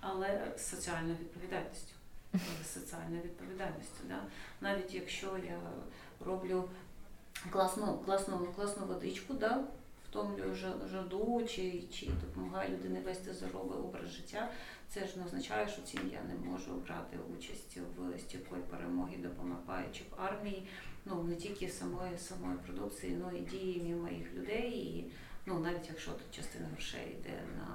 але 0.00 0.52
з 0.56 0.68
соціальною 0.68 1.16
відповідальністю. 1.20 1.92
З 2.64 2.74
соціальною 2.74 3.22
відповідальністю. 3.22 4.04
Да? 4.08 4.22
Навіть 4.60 4.94
якщо 4.94 5.26
я 5.26 5.60
роблю 6.26 6.68
класну, 7.50 7.98
класну, 7.98 8.38
класну 8.56 8.86
водичку, 8.86 9.34
да? 9.34 9.64
втомлюю 10.10 10.54
жаду 10.90 11.46
чи, 11.48 11.82
чи 11.92 12.06
допомагаю 12.06 12.70
людині 12.70 13.00
вести 13.00 13.34
здоровий 13.34 13.78
образ 13.78 14.10
життя, 14.10 14.50
це 14.88 15.06
ж 15.06 15.18
не 15.18 15.24
означає, 15.24 15.68
що 15.68 15.82
цим 15.82 16.10
я 16.12 16.20
не 16.22 16.50
можу 16.50 16.74
брати 16.74 17.18
участь 17.38 17.78
в 17.96 18.18
стійкої 18.18 18.62
перемоги, 18.62 19.16
допомагаючи 19.18 20.02
в 20.10 20.20
армії, 20.20 20.68
ну 21.04 21.22
не 21.22 21.34
тільки 21.34 21.68
самої 21.68 22.18
самої 22.18 22.58
продукції, 22.58 23.18
але 23.24 23.38
і 23.38 23.40
діями 23.40 24.02
моїх 24.02 24.34
людей. 24.34 24.70
І 24.70 25.10
ну 25.46 25.58
навіть 25.58 25.88
якщо 25.88 26.10
тут 26.10 26.30
частина 26.36 26.68
грошей 26.68 27.16
йде 27.20 27.42
на, 27.56 27.66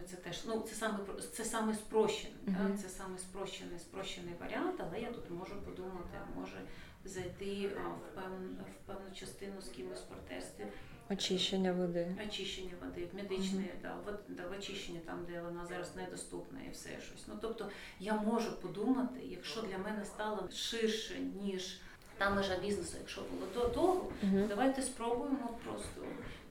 на 0.00 0.06
це 0.06 0.16
теж 0.16 0.42
ну 0.46 0.60
це 0.68 0.74
саме 0.74 0.98
це 1.32 1.44
саме 1.44 1.74
спрощений, 1.74 2.36
Мгм. 2.46 2.72
да? 2.76 2.82
це 2.82 2.88
саме 2.88 3.18
спрощений, 3.18 3.78
спрощений 3.78 4.34
варіант, 4.40 4.80
але 4.88 5.00
я 5.00 5.12
тут 5.12 5.30
можу 5.30 5.54
подумати, 5.62 6.18
а 6.22 6.40
може 6.40 6.60
зайти 7.04 7.70
а, 7.76 7.88
в 7.88 8.14
певну 8.14 8.36
в 8.82 8.86
певну 8.86 9.10
частину 9.14 9.60
з 9.60 9.68
кимось 9.68 10.00
протести, 10.00 10.66
Очищення 11.10 11.72
води. 11.72 12.16
очищення 12.28 12.72
води, 12.84 13.08
в 13.12 13.16
медичне, 13.16 13.64
да, 13.82 13.94
в, 14.06 14.18
да, 14.28 14.48
в 14.48 14.52
очищення 14.58 15.00
там, 15.06 15.24
де 15.28 15.40
вона 15.42 15.66
зараз 15.66 15.96
недоступна 15.96 16.58
і 16.68 16.70
все 16.70 16.88
щось. 16.88 17.24
Ну 17.28 17.34
тобто 17.40 17.70
я 18.00 18.14
можу 18.14 18.52
подумати, 18.60 19.20
якщо 19.24 19.62
для 19.62 19.78
мене 19.78 20.04
стало 20.04 20.48
ширше, 20.52 21.14
ніж 21.42 21.80
та 22.18 22.30
межа 22.30 22.56
бізнесу, 22.58 22.96
якщо 23.00 23.20
було 23.22 23.46
до 23.54 23.68
того, 23.74 24.12
Мгм. 24.22 24.46
давайте 24.48 24.82
спробуємо 24.82 25.58
просто 25.64 26.02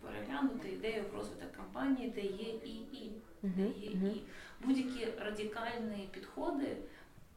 переглянути 0.02 0.70
ідею 0.70 1.04
в 1.12 1.16
розвиток 1.18 1.52
компанії, 1.58 2.10
де 2.10 2.22
є 2.22 2.50
і 2.66 2.76
і, 2.76 3.12
де 3.44 3.64
Мгм. 3.64 3.74
і. 3.82 4.22
Будь-які 4.64 5.06
радикальні 5.20 6.10
підходи 6.12 6.78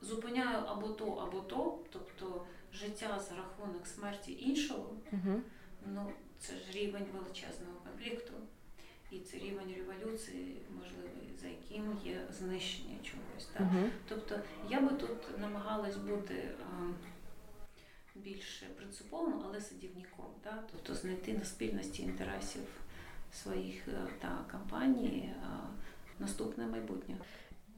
зупиняю 0.01 0.59
або 0.67 0.89
то, 0.89 1.13
або 1.13 1.41
то, 1.41 1.79
тобто 1.91 2.47
життя 2.73 3.19
за 3.19 3.37
рахунок 3.37 3.87
смерті 3.87 4.37
іншого. 4.41 4.97
Ну, 5.87 6.13
це 6.39 6.53
ж 6.57 6.73
рівень 6.73 7.07
величезного 7.15 7.73
конфлікту, 7.85 8.33
і 9.11 9.19
це 9.19 9.37
рівень 9.39 9.75
революції, 9.77 10.57
можливий, 10.75 11.31
за 11.41 11.49
яким 11.49 11.99
є 12.05 12.21
знищення 12.31 12.97
чогось. 13.03 13.47
Так? 13.53 13.63
Мгм. 13.63 13.91
Тобто 14.09 14.41
я 14.71 14.81
би 14.81 14.89
тут 14.97 15.39
намагалась 15.41 15.97
бути 15.97 16.49
ем, 16.79 16.95
більш 18.15 18.65
принциповим, 18.77 19.41
але 19.45 19.61
садівником. 19.61 20.27
Так? 20.43 20.65
Тобто 20.73 20.95
знайти 20.95 21.33
на 21.39 21.45
спільності 21.45 22.03
інтересів 22.03 22.63
своїх 23.33 23.89
е, 23.89 24.07
та 24.21 24.45
компаній 24.53 25.33
е, 25.43 25.47
наступне 26.23 26.67
майбутнє. 26.67 27.17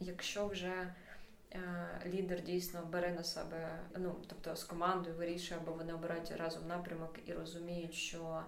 Якщо 0.01 0.47
вже 0.47 0.95
е, 1.53 1.61
лідер 2.07 2.43
дійсно 2.43 2.87
бере 2.93 3.13
на 3.13 3.25
себе, 3.25 3.79
ну 3.99 4.15
тобто 4.29 4.57
з 4.57 4.65
командою 4.65 5.17
вирішує, 5.17 5.61
або 5.61 5.73
вони 5.73 5.93
обирають 5.93 6.31
разом 6.31 6.67
напрямок 6.67 7.19
і 7.27 7.33
розуміють, 7.33 7.95
що 7.95 8.43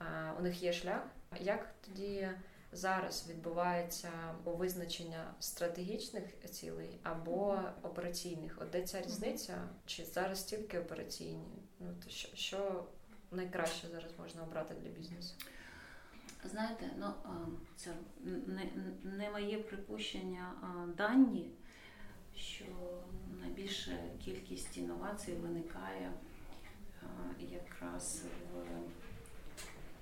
е, 0.00 0.04
у 0.38 0.42
них 0.42 0.62
є 0.62 0.72
шлях, 0.72 1.02
Як 1.40 1.74
тоді 1.80 2.28
зараз 2.72 3.26
відбувається 3.28 4.10
визначення 4.44 5.34
стратегічних 5.40 6.24
цілей 6.50 7.00
або 7.02 7.60
операційних? 7.82 8.58
От 8.60 8.70
де 8.70 8.82
ця 8.82 9.02
різниця? 9.02 9.68
Чи 9.86 10.04
зараз 10.04 10.42
тільки 10.42 10.78
операційні? 10.78 11.62
Ну 11.80 11.94
то 12.04 12.10
що, 12.10 12.36
що 12.36 12.84
найкраще 13.30 13.88
зараз 13.88 14.10
можна 14.18 14.42
обрати 14.42 14.74
для 14.74 14.90
бізнесу? 14.90 15.34
Знаєте, 16.44 16.90
ну 16.98 17.12
це 17.76 17.94
не, 18.46 18.70
не 19.04 19.30
моє 19.30 19.58
припущення, 19.58 20.52
а 20.62 20.86
дані, 20.86 21.50
що 22.36 22.64
найбільша 23.40 23.92
кількість 24.24 24.76
інновацій 24.76 25.32
виникає 25.32 26.12
якраз 27.52 28.24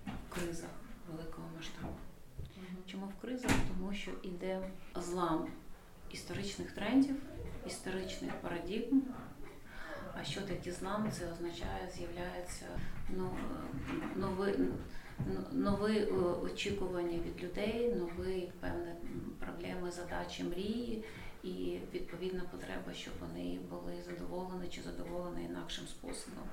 в 0.07 0.35
кризах 0.35 0.71
великого 1.11 1.49
масштабу. 1.57 1.95
Чому 2.87 3.07
в 3.07 3.21
кризах? 3.21 3.51
Тому 3.69 3.95
що 3.95 4.11
йде 4.23 4.71
злам 4.95 5.49
історичних 6.11 6.73
трендів, 6.73 7.17
історичних 7.67 8.33
парадігм. 8.35 9.03
А 10.21 10.25
що 10.25 10.41
таке 10.41 10.73
злам? 10.73 11.11
Це 11.13 11.33
означає, 11.33 11.91
з'являється 11.97 12.67
ну, 13.09 13.31
новий 14.17 14.55
нові 15.53 15.99
е, 15.99 16.13
очікування 16.45 17.19
від 17.19 17.45
людей, 17.45 17.95
нові 17.95 18.53
певні 18.61 18.93
проблеми, 19.39 19.91
задачі, 19.91 20.45
мрії 20.45 21.05
і 21.43 21.79
відповідна 21.95 22.43
потреба, 22.51 22.95
щоб 22.95 23.15
вони 23.21 23.59
були 23.71 23.93
задоволені 24.07 24.69
чи 24.71 24.83
задоволені 24.83 25.45
інакшим 25.45 25.87
способом. 25.87 26.45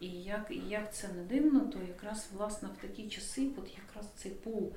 І 0.00 0.08
як 0.08 0.50
як 0.68 0.94
це 0.94 1.08
не 1.08 1.22
дивно, 1.22 1.60
то 1.60 1.78
якраз 1.88 2.28
власне 2.36 2.68
в 2.68 2.80
такі 2.82 3.08
часи, 3.08 3.48
от 3.58 3.70
якраз 3.78 4.10
цей 4.16 4.32
пул 4.32 4.72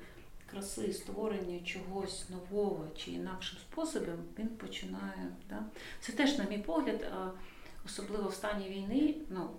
краси, 0.50 0.92
створення 0.92 1.60
чогось 1.60 2.24
нового 2.30 2.88
чи 2.96 3.10
інакшим 3.10 3.58
способом, 3.58 4.24
він 4.38 4.48
починає. 4.48 5.32
Да? 5.48 5.64
Це 6.00 6.12
теж, 6.12 6.38
на 6.38 6.44
мій 6.44 6.58
погляд, 6.58 7.12
особливо 7.86 8.28
в 8.28 8.34
стані 8.34 8.68
війни, 8.68 9.14
ну, 9.30 9.50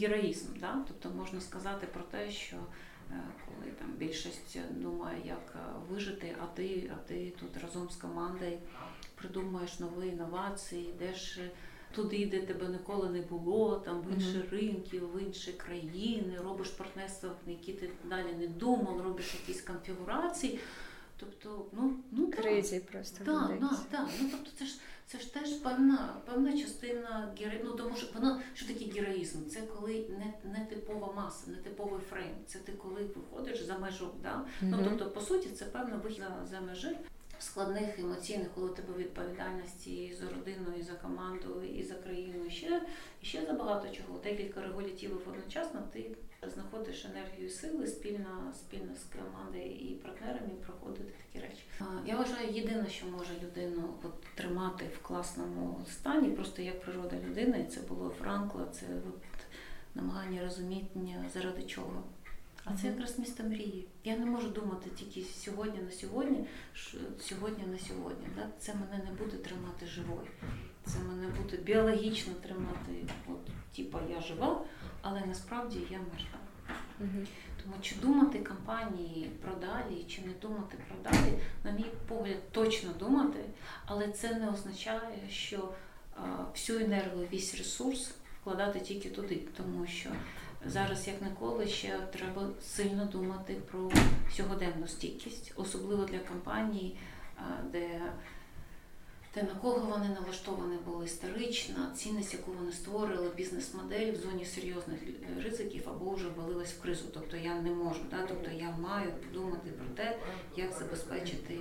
героїзм. 0.00 0.46
Да? 0.60 0.84
Тобто 0.88 1.10
можна 1.18 1.40
сказати 1.40 1.86
про 1.86 2.02
те, 2.02 2.30
що 2.30 2.56
е, 3.10 3.22
коли 3.46 3.72
там 3.72 3.92
більшість 3.98 4.58
думає, 4.70 5.18
як 5.24 5.54
е, 5.54 5.58
вижити, 5.90 6.36
а 6.42 6.46
ти, 6.46 6.90
а 6.94 7.08
ти 7.08 7.32
тут 7.40 7.62
разом 7.62 7.90
з 7.90 7.96
командою 7.96 8.58
придумаєш 9.14 9.80
нові 9.80 10.08
інновації, 10.08 10.88
йдеш 10.88 11.40
туди, 11.94 12.26
де 12.26 12.40
тебе 12.40 12.68
ніколи 12.68 13.08
не 13.10 13.20
було, 13.20 13.76
там 13.76 14.00
в 14.00 14.14
інші 14.14 14.26
mm-hmm. 14.26 14.50
ринки, 14.50 14.98
в 14.98 15.22
інші 15.22 15.52
країни, 15.52 16.38
робиш 16.44 16.68
партнерство, 16.68 17.30
в 17.46 17.50
які 17.50 17.72
ти 17.72 17.90
далі 18.04 18.34
не 18.38 18.46
думав, 18.46 19.00
робиш 19.00 19.34
якісь 19.34 19.62
конфігурації. 19.62 20.60
Тобто, 21.16 21.66
ну 21.72 21.94
ну 22.10 22.30
Кризі 22.30 22.80
просто. 22.80 23.24
Так, 23.24 23.60
так, 23.60 23.86
так. 23.90 24.08
Ну 24.20 24.28
тобто 24.30 24.50
це 24.58 24.66
ж 24.66 24.78
це 25.06 25.18
ж 25.18 25.34
теж 25.34 25.52
певна 25.52 26.16
певна 26.24 26.58
частина 26.58 27.34
героїзму. 27.38 27.70
Ну, 27.70 27.76
тому 27.76 27.96
що 27.96 28.06
воно 28.14 28.40
що 28.54 28.66
таке 28.66 28.84
героїзм? 28.84 29.48
Це 29.48 29.60
коли 29.62 30.06
не 30.08 30.50
не 30.50 30.64
типова 30.64 31.12
маса, 31.12 31.50
не 31.50 31.56
типовий 31.56 32.00
фрейм. 32.10 32.34
Це 32.46 32.58
ти 32.58 32.72
коли 32.72 33.10
виходиш 33.14 33.62
за 33.62 33.78
межу. 33.78 34.10
Да? 34.22 34.28
Mm-hmm. 34.28 34.44
Ну 34.62 34.78
тобто, 34.84 35.10
по 35.10 35.20
суті, 35.20 35.48
це 35.48 35.64
певна 35.64 35.96
вихід 35.96 36.24
за 36.50 36.60
межі 36.60 36.96
складних 37.38 37.98
емоційних, 37.98 38.48
коли 38.54 38.70
у 38.70 38.74
тебе 38.74 38.98
відповідальності 38.98 40.04
і 40.04 40.14
за 40.14 40.28
родину, 40.28 40.66
і 40.78 40.82
за 40.82 40.92
команду, 40.92 41.62
і 41.62 41.82
за 41.82 41.94
країну, 41.94 42.44
і 42.46 42.50
ще 42.50 42.82
і 43.22 43.26
ще 43.26 43.46
за 43.46 43.52
багато 43.52 43.88
чого. 43.88 44.18
Декілька 44.24 44.60
регулятивів 44.62 45.28
одночасно 45.28 45.82
ти 45.92 46.10
знаходиш 46.50 47.04
енергію 47.04 47.50
сили 47.50 47.86
спільно 47.86 48.52
спільно 48.54 48.94
з 48.96 49.16
командою 49.16 49.74
і 49.74 49.94
партнерами 49.94 50.50
проходити 50.66 51.12
такі 51.32 51.46
речі. 51.46 51.62
Я 52.06 52.16
вважаю, 52.16 52.50
єдине, 52.50 52.90
що 52.90 53.06
може 53.06 53.32
людину 53.42 53.94
от, 54.04 54.20
тримати 54.34 54.84
в 54.84 55.02
класному 55.02 55.80
стані, 55.90 56.28
просто 56.28 56.62
як 56.62 56.80
природа 56.80 57.16
людини, 57.28 57.66
це 57.70 57.80
було 57.80 58.14
Франкла, 58.18 58.66
це 58.72 58.86
намагання 59.94 60.42
розуміння 60.42 61.24
заради 61.34 61.62
чого. 61.62 62.02
А 62.64 62.76
це 62.76 62.86
якраз 62.86 63.18
місто 63.18 63.42
мрії. 63.42 63.86
Я 64.04 64.16
не 64.16 64.26
можу 64.26 64.48
думати 64.48 64.90
тільки 64.90 65.28
сьогодні 65.28 65.80
на 65.80 65.90
сьогодні, 65.90 66.46
сьогодні 67.20 67.64
на 67.66 67.78
сьогодні. 67.78 68.26
Да? 68.36 68.48
Це 68.58 68.74
мене 68.74 69.04
не 69.04 69.10
буде 69.10 69.36
тримати 69.36 69.86
живою. 69.86 70.26
Це 70.84 70.98
мене 70.98 71.28
буде 71.28 71.56
біологічно 71.56 72.32
тримати, 72.42 72.92
от, 73.28 73.74
типа 73.76 74.00
я 74.10 74.20
жива, 74.20 74.64
але 75.08 75.26
насправді 75.26 75.78
я 75.90 75.98
мертва. 75.98 76.38
Угу. 77.00 77.26
Тому 77.62 77.74
чи 77.80 77.94
думати 77.94 78.38
компанії 78.38 79.30
про 79.42 79.54
далі, 79.54 80.04
чи 80.08 80.22
не 80.22 80.32
думати 80.32 80.78
про 80.88 81.10
далі, 81.12 81.38
на 81.64 81.70
мій 81.70 81.90
погляд, 82.08 82.52
точно 82.52 82.90
думати, 82.98 83.38
але 83.84 84.08
це 84.08 84.34
не 84.34 84.50
означає, 84.50 85.18
що 85.30 85.68
а, 86.16 86.20
всю 86.52 86.78
енергію, 86.78 87.28
весь 87.32 87.54
ресурс 87.58 88.14
вкладати 88.40 88.80
тільки 88.80 89.10
туди, 89.10 89.42
тому 89.56 89.86
що 89.86 90.10
зараз, 90.66 91.08
як 91.08 91.22
ніколи, 91.22 91.66
ще 91.66 91.98
треба 91.98 92.48
сильно 92.62 93.04
думати 93.04 93.56
про 93.70 93.90
сьогоденну 94.36 94.88
стійкість, 94.88 95.52
особливо 95.56 96.04
для 96.04 96.18
компаній, 96.18 96.96
де 97.72 98.00
те, 99.36 99.42
на 99.42 99.54
кого 99.54 99.78
вони 99.78 100.08
налаштовані 100.08 100.76
були 100.86 101.04
історично, 101.04 101.76
цінність, 101.94 102.34
яку 102.34 102.52
вони 102.52 102.72
створили, 102.72 103.30
бізнес-модель 103.36 104.12
в 104.12 104.16
зоні 104.16 104.44
серйозних 104.44 105.00
ризиків 105.42 105.88
або 105.88 106.10
вже 106.10 106.28
ввалилась 106.28 106.72
в 106.72 106.82
кризу. 106.82 107.04
Тобто 107.14 107.36
я 107.36 107.60
не 107.60 107.70
можу, 107.70 108.00
да? 108.10 108.26
тобто 108.28 108.50
я 108.50 108.70
маю 108.70 109.12
подумати 109.12 109.70
про 109.70 109.86
те, 109.86 110.18
як 110.56 110.72
забезпечити 110.72 111.58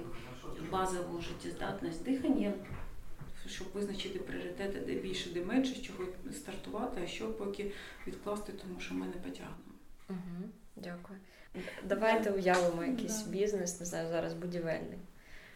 базову 0.71 1.21
життєздатність 1.21 2.03
дихання 2.03 2.53
щоб 3.47 3.67
визначити 3.73 4.19
пріоритети, 4.19 4.79
де 4.79 4.93
більше, 4.93 5.29
де 5.29 5.45
менше, 5.45 5.75
з 5.75 5.81
чого 5.81 6.03
стартувати, 6.31 7.01
а 7.03 7.07
що 7.07 7.33
поки 7.33 7.71
відкласти, 8.07 8.53
тому 8.53 8.79
що 8.79 8.93
ми 8.93 9.05
не 9.05 9.11
потягнемо. 9.11 9.73
Угу, 10.09 10.49
Дякую. 10.75 11.19
Давайте 11.83 12.31
уявимо 12.31 12.83
якийсь 12.83 13.23
да. 13.23 13.31
бізнес, 13.31 13.79
не 13.79 13.85
знаю, 13.85 14.09
зараз 14.09 14.33
будівельний. 14.33 14.97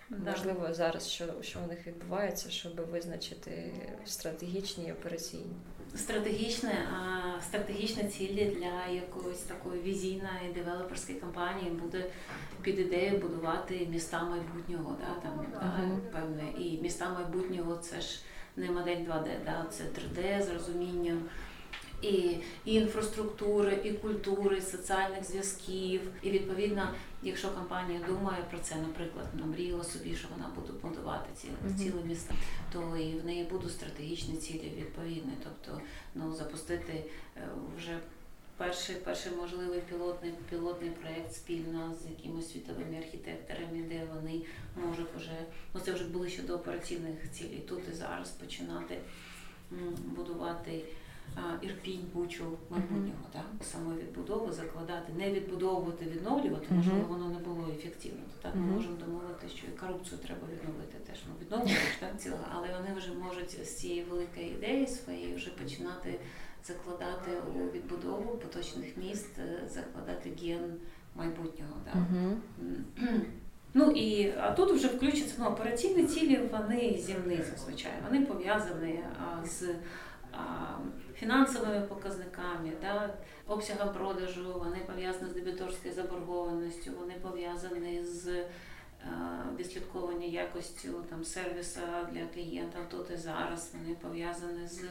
Да. 0.09 0.31
Можливо, 0.31 0.73
зараз 0.73 1.09
що 1.09 1.25
що 1.41 1.59
у 1.65 1.67
них 1.67 1.87
відбувається, 1.87 2.49
щоб 2.49 2.75
визначити 2.91 3.71
стратегічні 4.05 4.87
і 4.87 4.91
операційні. 4.91 5.55
Стратегічне, 5.95 6.87
а 6.93 7.41
стратегічні 7.41 8.03
цілі 8.03 8.45
для 8.45 8.93
якоїсь 8.93 9.39
такої 9.39 9.81
візійної 9.81 10.53
девелоперської 10.55 11.19
компанії 11.19 11.71
буде 11.71 12.05
під 12.61 12.79
ідеєю 12.79 13.17
будувати 13.17 13.87
міста 13.91 14.23
майбутнього. 14.23 14.97
Да, 14.99 15.21
там, 15.21 15.39
uh-huh. 15.39 16.11
да, 16.11 16.19
певне. 16.19 16.43
І 16.59 16.77
міста 16.81 17.09
майбутнього 17.09 17.77
це 17.77 18.01
ж 18.01 18.19
не 18.55 18.71
модель 18.71 18.97
2D, 18.97 19.27
да, 19.45 19.65
це 19.69 19.83
3D 19.83 20.43
з 20.43 20.49
розумінням 20.49 21.21
і, 22.01 22.37
і 22.65 22.73
інфраструктури, 22.73 23.77
і 23.83 23.91
культури, 23.91 24.57
і 24.57 24.61
соціальних 24.61 25.23
зв'язків. 25.23 26.01
І 26.21 26.29
відповідно, 26.29 26.89
якщо 27.23 27.49
компанія 27.51 27.99
думає 28.08 28.43
про 28.49 28.60
це, 28.60 28.75
наприклад, 28.75 29.27
намріяла 29.34 29.84
собі, 29.84 30.15
що 30.15 30.27
вона 30.38 30.49
буде 30.55 30.73
будувати 30.82 31.29
ці 31.36 31.47
mm-hmm. 31.47 31.77
ціле 31.77 32.03
міста, 32.03 32.36
то 32.73 32.97
і 32.97 33.19
в 33.19 33.25
неї 33.25 33.43
будуть 33.43 33.71
стратегічні 33.71 34.38
цілі 34.38 34.73
відповідні, 34.77 35.34
тобто 35.43 35.82
ну 36.15 36.36
запустити 36.36 36.93
е, 37.38 37.41
вже. 37.77 37.99
Перший 38.58 38.95
перший 38.95 39.32
можливий 39.32 39.82
пілотний 39.82 40.34
пілотний 40.49 40.89
проєкт 40.89 41.34
спільно 41.34 41.95
з 42.01 42.10
якимось 42.10 42.51
світовими 42.51 42.97
архітекторами, 42.97 43.84
де 43.89 44.08
вони 44.15 44.41
можуть 44.75 45.15
вже 45.15 45.45
ну 45.73 45.79
це 45.79 45.91
вже 45.93 46.03
були 46.03 46.29
щодо 46.29 46.55
операційних 46.55 47.32
цілей. 47.32 47.60
Тут 47.60 47.82
і 47.91 47.95
зараз 47.95 48.29
починати 48.29 48.97
будувати 50.15 50.84
Ірпінь, 51.61 52.05
Бучу, 52.13 52.45
майбутнього, 52.69 53.23
uh-huh. 53.29 53.33
так? 53.33 53.45
саме 53.61 53.95
відбудови 53.95 54.51
закладати, 54.51 55.13
не 55.17 55.31
відбудовувати, 55.31 56.05
відновлювати, 56.05 56.65
що 56.65 56.91
uh-huh. 56.91 57.07
воно 57.07 57.29
не 57.29 57.39
було 57.39 57.67
ефективно. 57.77 58.23
Так 58.41 58.55
ми 58.55 58.61
можемо 58.61 58.95
домовити, 59.05 59.49
що 59.49 59.67
і 59.67 59.77
корупцію 59.77 60.19
треба 60.25 60.41
відновити 60.53 60.97
теж. 61.07 61.17
Ну, 61.27 61.33
відновлюєш 61.41 61.97
так 61.99 62.21
цілого, 62.21 62.43
але 62.55 62.67
вони 62.67 62.99
вже 62.99 63.13
можуть 63.13 63.65
з 63.65 63.75
цієї 63.77 64.03
великої 64.03 64.51
ідеї 64.51 64.87
своєї 64.87 65.35
вже 65.35 65.49
починати 65.49 66.19
закладати 66.67 67.31
у 67.55 67.71
відбудову 67.71 68.37
поточних 68.37 68.97
міст, 68.97 69.39
е, 69.39 69.67
закладати 69.69 70.29
ген 70.41 70.73
майбутнього. 71.15 71.73
Так? 71.85 71.95
Ну 73.73 73.91
і 73.91 74.33
а 74.37 74.51
тут 74.51 74.71
вже 74.71 74.87
включаться 74.87 75.35
ну, 75.39 75.45
операційні 75.45 76.07
цілі, 76.07 76.39
вони 76.51 76.97
зімні 76.97 77.39
зазвичай. 77.51 77.91
Вони 78.09 78.25
пов'язані 78.25 78.99
з 79.45 79.69
фінансовими 81.15 81.81
показниками, 81.81 82.71
да, 82.81 83.13
обсягом 83.47 83.93
продажу, 83.93 84.59
вони 84.59 84.77
пов'язані 84.87 85.29
з 85.29 85.33
дебіторською 85.33 85.93
заборгованістю, 85.93 86.91
вони 86.99 87.13
пов'язані 87.21 88.05
з 88.05 88.45
відслідкування 89.59 90.25
якостю 90.25 91.03
там, 91.09 91.23
сервісу 91.23 91.79
для 92.11 92.25
клієнта 92.33 92.77
тут 92.91 93.11
і 93.11 93.17
зараз, 93.17 93.73
вони 93.73 93.95
пов'язані 93.95 94.67
з 94.67 94.83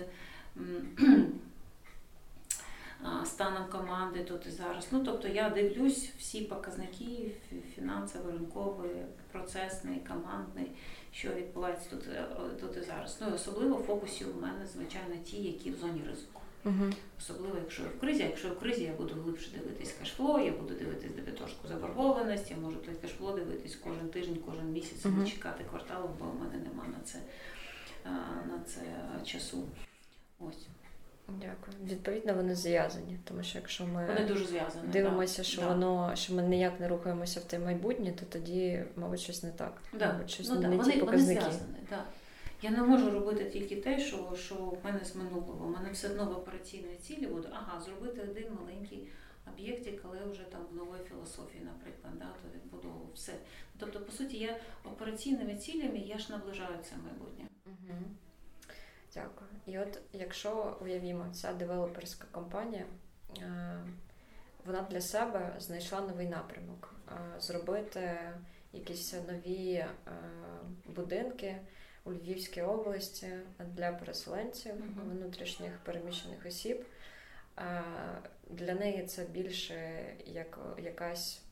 станом 3.25 3.65
команди 3.73 4.25
тут 4.25 4.47
і 4.47 4.51
зараз. 4.51 4.89
Ну 4.91 5.03
тобто 5.05 5.29
я 5.29 5.51
дивлюсь 5.51 6.11
всі 6.19 6.41
показники 6.41 7.31
фінансовий, 7.75 8.33
ринковий, 8.33 8.91
процесний, 9.33 10.01
командний, 10.09 10.71
що 11.13 11.29
відбувається 11.35 11.91
тут 11.91 12.09
е, 12.09 12.25
тут 12.61 12.77
і 12.77 12.81
зараз. 12.81 13.19
Ну 13.21 13.29
і 13.29 13.33
особливо 13.33 13.77
в 13.77 13.83
фокусі 13.83 14.25
у 14.25 14.41
мене, 14.41 14.67
звичайно, 14.73 15.17
ті, 15.25 15.43
які 15.43 15.71
в 15.71 15.77
зоні 15.77 16.03
ризику. 16.09 16.41
Угу. 16.65 16.93
Особливо, 17.19 17.57
якщо 17.59 17.83
я 17.83 17.89
в 17.89 18.01
кризі, 18.01 18.23
якщо 18.23 18.49
я 18.49 18.55
в 18.55 18.59
кризі, 18.59 18.83
я 18.83 18.93
буду 18.93 19.15
глибше 19.15 19.51
дивитись 19.51 19.93
кешфло, 19.93 20.41
я 20.41 20.53
буду 20.53 20.75
дивитись 20.75 21.11
дебіторську 21.17 21.69
заборгованість, 21.69 22.51
я 22.51 22.57
можу 22.57 22.77
той 22.77 22.95
кешфло 22.95 23.33
дивитись 23.33 23.77
кожен 23.77 24.09
тиждень, 24.09 24.39
кожен 24.47 24.73
місяць, 24.73 25.07
угу. 25.07 25.17
не 25.17 25.27
чекати 25.27 25.65
кварталу, 25.71 26.11
бо 26.19 26.25
в 26.25 26.41
мене 26.41 26.57
нема 26.65 26.85
на 26.87 27.05
це 27.05 27.19
на 28.47 28.61
це 28.67 28.81
часу. 29.25 29.65
Ось. 30.39 30.67
Дякую. 31.29 31.77
Відповідно, 31.85 32.35
вони 32.35 32.55
зв'язані, 32.55 33.19
тому 33.25 33.43
що 33.43 33.59
якщо 33.59 33.87
ми 33.87 34.07
вони 34.07 34.25
дуже 34.25 34.45
зв'язані. 34.47 34.89
дивимося, 34.89 35.39
да. 35.39 35.43
що 35.43 35.61
да. 35.61 35.69
воно 35.69 36.17
що 36.17 36.35
ми 36.35 36.43
ніяк 36.43 36.81
не 36.81 36.89
рухаємося 36.89 37.41
в 37.41 37.45
те 37.45 37.59
майбутнє, 37.59 38.13
то 38.13 38.27
тоді, 38.27 38.85
мабуть, 38.97 39.21
щось 39.21 39.43
не 39.43 39.51
так. 39.51 39.83
Да. 39.93 40.13
Мабуть, 40.13 40.31
щось 40.31 40.49
ну, 40.49 40.55
не 40.55 40.61
да. 40.61 40.71
ті 40.71 40.77
вони, 40.77 40.99
показники. 40.99 41.41
Вони 41.41 41.51
зв'язані, 41.51 41.79
да. 41.91 42.05
Я 42.63 42.71
не 42.71 42.83
можу 42.83 43.11
робити 43.11 43.45
тільки 43.45 43.77
те, 43.77 44.01
що 44.01 44.37
що 44.37 44.55
в 44.55 44.79
мене 44.85 45.05
з 45.05 45.17
минулого. 45.17 45.67
У 45.67 45.71
мене 45.71 45.91
все 45.93 46.09
одно 46.09 46.25
в 46.25 46.33
операційній 46.33 46.97
цілі 47.03 47.27
буде 47.27 47.49
ага, 47.53 47.81
зробити 47.81 48.21
один 48.21 48.45
маленький 48.61 49.09
об'єктик, 49.53 50.05
але 50.05 50.33
вже 50.33 50.43
там 50.43 50.61
в 50.73 50.77
новій 50.77 51.05
філософії, 51.09 51.65
наприклад, 51.65 52.13
да, 52.19 52.25
то 52.25 52.49
відбудову 52.55 53.11
все. 53.15 53.33
Тобто, 53.79 54.01
по 54.01 54.13
суті, 54.13 54.39
я 54.39 54.57
операційними 54.85 55.57
цілями 55.57 55.99
я 55.99 56.19
ж 56.19 56.33
наближаю 56.33 56.79
це 56.83 56.97
майбутнє. 56.97 57.45
Угу. 57.67 57.99
Дякую. 59.15 59.51
І 59.67 59.79
от 59.79 60.01
якщо 60.13 60.77
уявімо, 60.81 61.27
ця 61.33 61.53
девелоперська 61.53 62.27
компанія, 62.31 62.85
е, 63.39 63.79
вона 64.65 64.83
для 64.83 65.01
себе 65.01 65.57
знайшла 65.59 66.01
новий 66.01 66.27
напрямок, 66.27 66.95
е, 67.09 67.41
зробити 67.41 68.19
якісь 68.73 69.15
нові 69.29 69.73
е, 69.73 69.89
будинки 70.87 71.57
у 72.05 72.13
Львівській 72.13 72.63
області 72.63 73.29
для 73.59 73.93
переселенців, 73.93 74.75
внутрішніх 75.11 75.79
переміщених 75.79 76.47
осіб. 76.47 76.85
Для 78.51 78.75
неї 78.75 79.07
це 79.07 79.25
більше 79.25 80.07
як 80.27 80.59
якась 80.79 81.43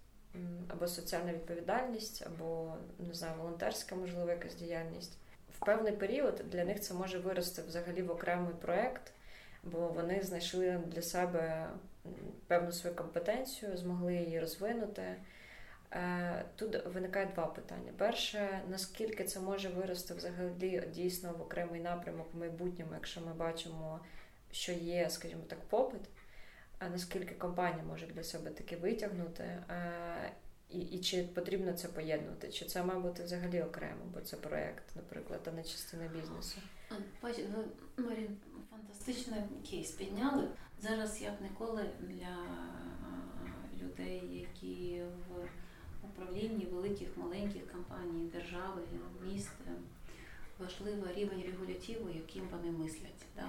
або 0.68 0.88
соціальна 0.88 1.32
відповідальність, 1.32 2.26
або 2.26 2.74
не 2.98 3.14
знаю, 3.14 3.38
волонтерська, 3.38 3.96
можливо, 3.96 4.30
якась 4.30 4.54
діяльність 4.54 5.18
в 5.56 5.64
певний 5.64 5.92
період 5.92 6.42
для 6.44 6.64
них 6.64 6.80
це 6.80 6.94
може 6.94 7.18
вирости 7.18 7.62
взагалі 7.62 8.02
в 8.02 8.10
окремий 8.10 8.54
проект, 8.54 9.12
бо 9.64 9.78
вони 9.88 10.22
знайшли 10.22 10.80
для 10.86 11.02
себе 11.02 11.68
певну 12.46 12.72
свою 12.72 12.96
компетенцію, 12.96 13.76
змогли 13.76 14.14
її 14.14 14.40
розвинути. 14.40 15.16
Е, 15.92 16.44
тут 16.56 16.86
виникає 16.86 17.26
два 17.26 17.46
питання. 17.46 17.92
Перше, 17.96 18.60
наскільки 18.68 19.24
це 19.24 19.40
може 19.40 19.68
вирости 19.68 20.14
взагалі 20.14 20.82
дійсно 20.94 21.32
в 21.32 21.42
окремий 21.42 21.80
напрямок 21.80 22.26
в 22.34 22.38
майбутньому, 22.38 22.94
якщо 22.94 23.20
ми 23.20 23.34
бачимо, 23.34 24.00
що 24.52 24.72
є, 24.72 25.10
скажімо 25.10 25.42
так, 25.48 25.60
попит, 25.60 26.00
а 26.78 26.88
наскільки 26.88 27.34
компанія 27.34 27.82
може 27.84 28.06
для 28.06 28.22
себе 28.22 28.50
таки 28.50 28.76
витягнути, 28.76 29.42
е, 29.44 30.32
і 30.70 30.78
і 30.78 31.00
чи 31.00 31.22
потрібно 31.22 31.72
це 31.72 31.88
поєднувати? 31.88 32.48
Чи 32.48 32.64
це 32.64 32.84
має 32.84 33.00
бути 33.00 33.24
взагалі 33.24 33.62
окремо, 33.62 34.04
бо 34.14 34.20
це 34.20 34.36
проєкт, 34.36 34.84
наприклад, 34.96 35.40
а 35.46 35.50
не 35.50 35.62
частина 35.62 36.08
бізнесу? 36.08 36.58
Бачите, 37.22 37.48
ви 37.56 38.04
Марін 38.04 38.36
фантастичний 38.70 39.40
кейс 39.70 39.90
підняли. 39.90 40.48
Зараз 40.82 41.22
як 41.22 41.40
ніколи 41.40 41.90
для 42.00 42.36
людей, 43.82 44.46
які 44.50 45.02
в 45.02 45.48
управлінні 46.06 46.66
великих 46.66 47.08
маленьких 47.16 47.72
компаній, 47.72 48.30
держави, 48.32 48.82
міст, 49.26 49.50
важливий 50.58 51.14
рівень 51.14 51.42
регулятиву, 51.46 52.10
яким 52.14 52.48
вони 52.48 52.70
мислять. 52.70 53.26
Да? 53.36 53.48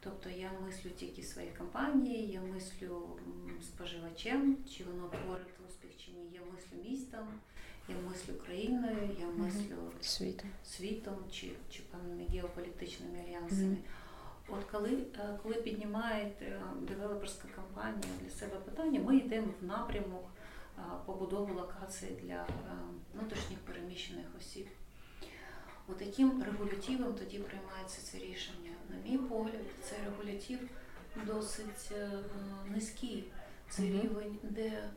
Тобто 0.00 0.30
я 0.30 0.52
мислю 0.66 0.90
тільки 0.90 1.22
свої 1.22 1.48
компанії, 1.58 2.30
я 2.30 2.40
мислю 2.40 3.18
споживачем, 3.62 4.56
чи 4.70 4.84
воно 4.84 5.08
творить 5.08 5.58
успіх. 5.98 6.14
Я 6.32 6.40
мислю 6.40 6.90
містом, 6.90 7.28
я 7.88 7.94
мислю 8.08 8.34
країною, 8.46 9.16
я 9.20 9.26
мислю 9.26 9.76
світом, 10.00 10.50
світом 10.64 11.16
чи 11.30 11.52
чи 11.70 11.82
певними 11.82 12.24
геополітичними 12.32 13.18
альянсами. 13.18 13.76
Mm-hmm. 13.76 14.56
От 14.58 14.64
коли 14.72 15.06
е, 15.14 15.38
коли 15.42 15.54
піднімає 15.54 16.32
е, 16.42 16.60
девелоперська 16.80 17.48
компанія 17.56 18.12
для 18.22 18.30
себе 18.30 18.56
питання, 18.56 19.00
ми 19.00 19.16
йдемо 19.16 19.48
в 19.60 19.64
напрямок 19.64 20.30
е, 20.78 20.82
побудови 21.06 21.54
локації 21.54 22.12
для 22.22 22.46
внутрішніх 23.14 23.58
переміщених 23.58 24.26
осіб. 24.38 24.66
От 25.88 26.00
яким 26.00 26.42
регулятивом 26.42 27.14
тоді 27.14 27.38
приймається 27.38 28.02
це 28.02 28.18
рішення? 28.18 28.70
На 28.90 29.10
мій 29.10 29.18
погляд, 29.18 29.62
цей 29.82 29.98
регулятив 30.04 30.58
досить 31.26 31.92
низький. 32.68 33.24
Це 33.70 33.82
рівень, 33.82 34.38
де 34.42 34.90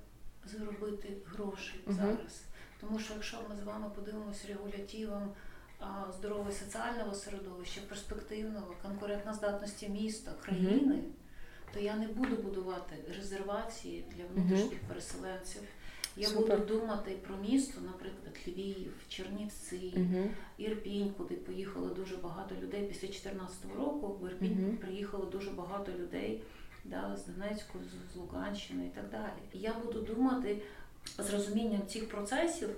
заробити 0.46 1.18
гроші 1.26 1.74
mm-hmm. 1.88 1.94
зараз. 1.94 2.44
Тому 2.82 3.00
що 3.00 3.14
якщо 3.14 3.38
ми 3.50 3.56
з 3.56 3.64
вами 3.64 3.90
подивимося 3.96 4.48
регулятивом 4.48 5.34
здорового 6.18 6.52
соціального 6.52 7.14
середовища, 7.14 7.82
перспективного, 7.90 8.76
конкурентноздатності 8.82 9.90
міста, 9.90 10.32
країни, 10.42 10.96
mm-hmm. 10.96 11.74
то 11.74 11.80
я 11.80 11.96
не 11.96 12.08
буду 12.08 12.36
будувати 12.36 12.96
резервації 13.18 14.06
для 14.16 14.26
внутрішніх 14.26 14.80
переселенців. 14.80 15.62
Я 16.18 16.28
Супер. 16.28 16.60
буду 16.60 16.78
думати 16.78 17.18
про 17.28 17.38
місто, 17.38 17.82
наприклад, 17.82 18.38
Львів, 18.48 18.94
Чернівці, 19.08 19.94
uh-huh. 19.98 20.30
Ірпінь, 20.58 21.14
куди 21.18 21.36
поїхало 21.36 21.90
дуже 21.90 22.18
багато 22.18 22.56
людей 22.56 22.84
після 22.84 23.08
2014 23.08 23.58
року. 23.78 24.18
В 24.22 24.28
Ірпінь 24.28 24.58
uh-huh. 24.58 24.78
приїхало 24.78 25.26
дуже 25.26 25.52
багато 25.52 25.92
людей 25.92 26.44
да, 26.84 27.18
з 27.18 27.26
Донецьку, 27.26 27.80
з 28.14 28.16
Луганщини 28.16 28.86
і 28.86 28.90
так 28.90 29.10
далі. 29.10 29.42
І 29.54 29.60
я 29.60 29.74
буду 29.74 30.02
думати 30.02 30.62
з 31.18 31.34
розумінням 31.34 31.88
цих 31.88 32.10
процесів 32.10 32.70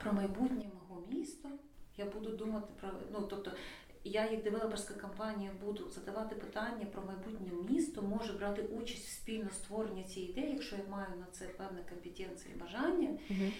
про 0.00 0.12
майбутнє 0.12 0.64
мого 0.74 1.02
міста. 1.10 1.48
Я 1.96 2.04
буду 2.04 2.30
думати 2.30 2.66
про 2.80 2.90
ну, 3.12 3.26
тобто. 3.30 3.52
Я, 4.06 4.30
як 4.30 4.42
девелоперська 4.42 4.94
компанія, 4.94 5.50
буду 5.64 5.90
задавати 5.90 6.34
питання 6.34 6.86
про 6.92 7.02
майбутнє 7.02 7.74
місто, 7.74 8.02
може 8.02 8.32
брати 8.32 8.62
участь 8.62 9.06
в 9.06 9.10
спільно 9.10 9.50
створенні 9.50 10.04
цієї 10.04 10.32
ідеї, 10.32 10.52
якщо 10.52 10.76
я 10.76 10.82
маю 10.90 11.08
на 11.20 11.26
це 11.32 11.44
певні 11.46 11.78
компетенції 11.88 12.54
і 12.54 12.58
бажання, 12.58 13.08
uh-huh. 13.08 13.52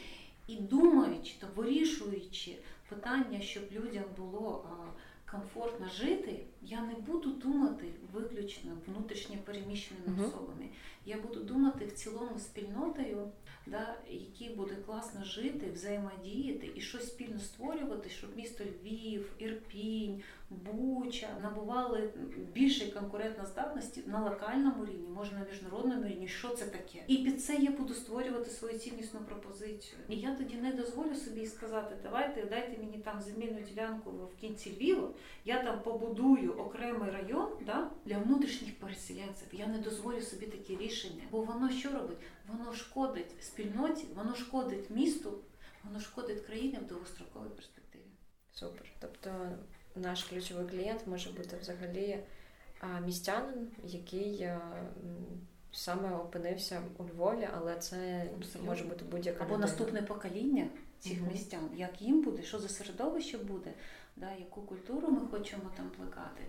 і 0.46 0.56
думаючи 0.56 1.34
та 1.40 1.46
вирішуючи 1.56 2.56
питання, 2.88 3.40
щоб 3.40 3.64
людям 3.72 4.04
було 4.16 4.68
а, 4.70 4.86
комфортно 5.30 5.88
жити, 5.88 6.44
я 6.62 6.80
не 6.80 6.94
буду 6.94 7.30
думати 7.30 7.84
виключно 8.12 8.70
внутрішньо 8.86 9.36
переміщеними 9.44 10.06
uh-huh. 10.06 10.26
особами. 10.26 10.68
Я 11.06 11.20
буду 11.20 11.40
думати 11.40 11.86
в 11.86 11.92
цілому 11.92 12.38
спільнотою, 12.38 13.30
да, 13.66 13.96
які 14.10 14.48
буде 14.48 14.74
класно 14.74 15.24
жити, 15.24 15.70
взаємодіяти 15.70 16.70
і 16.74 16.80
щось 16.80 17.06
спільно 17.06 17.38
створювати, 17.38 18.08
щоб 18.08 18.36
місто 18.36 18.64
Львів, 18.64 19.32
Ірпінь, 19.38 20.22
Буча 20.50 21.28
набували 21.42 22.12
більшої 22.52 22.90
конкурентноздатності 22.90 24.02
на 24.06 24.24
локальному 24.24 24.86
рівні, 24.86 25.08
може 25.08 25.32
на 25.32 25.44
міжнародному 25.50 26.04
рівні. 26.04 26.28
Що 26.28 26.48
це 26.48 26.64
таке? 26.64 27.04
І 27.06 27.16
під 27.16 27.44
це 27.44 27.56
я 27.56 27.70
буду 27.70 27.94
створювати 27.94 28.50
свою 28.50 28.78
ціннісну 28.78 29.20
пропозицію. 29.20 29.98
І 30.08 30.16
я 30.16 30.34
тоді 30.34 30.56
не 30.56 30.72
дозволю 30.72 31.14
собі 31.14 31.46
сказати, 31.46 31.96
давайте 32.02 32.44
дайте 32.44 32.82
мені 32.82 32.98
там 32.98 33.20
земельну 33.20 33.60
ділянку 33.60 34.10
в 34.10 34.40
кінці 34.40 34.94
Львова, 34.94 35.10
я 35.44 35.62
там 35.62 35.82
побудую 35.82 36.52
окремий 36.52 37.10
район 37.10 37.48
да, 37.66 37.90
для 38.04 38.18
внутрішніх 38.18 38.78
переселенців. 38.78 39.48
Я 39.52 39.66
не 39.66 39.78
дозволю 39.78 40.20
собі 40.20 40.46
такі 40.46 40.76
рішення, 40.76 41.22
бо 41.30 41.40
воно 41.40 41.70
що 41.70 41.92
робить? 41.92 42.18
Воно 42.48 42.72
шкодить 42.72 43.44
спільноті, 43.44 44.06
воно 44.14 44.34
шкодить 44.34 44.90
місту, 44.90 45.38
воно 45.84 46.00
шкодить 46.00 46.40
країні 46.40 46.78
в 46.84 46.86
довгостроковій 46.86 47.48
перспективі. 47.48 48.02
Супер. 48.52 48.92
Тобто 49.00 49.30
наш 49.96 50.24
ключовий 50.24 50.66
клієнт 50.66 51.06
може 51.06 51.30
бути 51.30 51.56
взагалі 51.60 52.18
містянин, 53.06 53.68
який 53.84 54.48
саме 55.72 56.16
опинився 56.16 56.82
у 56.98 57.04
Львові, 57.04 57.48
але 57.56 57.76
це 57.76 58.26
Абсолютно. 58.36 58.70
може 58.70 58.84
бути 58.84 59.04
будь-яка 59.04 59.44
або 59.44 59.54
людина. 59.54 59.66
наступне 59.66 60.02
покоління 60.02 60.66
цих 60.98 61.12
mm-hmm. 61.12 61.32
містян. 61.32 61.70
Як 61.76 62.02
їм 62.02 62.22
буде, 62.22 62.42
що 62.42 62.58
за 62.58 62.68
середовище 62.68 63.38
буде, 63.38 63.72
да, 64.16 64.32
яку 64.32 64.62
культуру 64.62 65.08
ми 65.08 65.20
хочемо 65.30 65.70
там 65.76 65.90
плекати. 65.90 66.42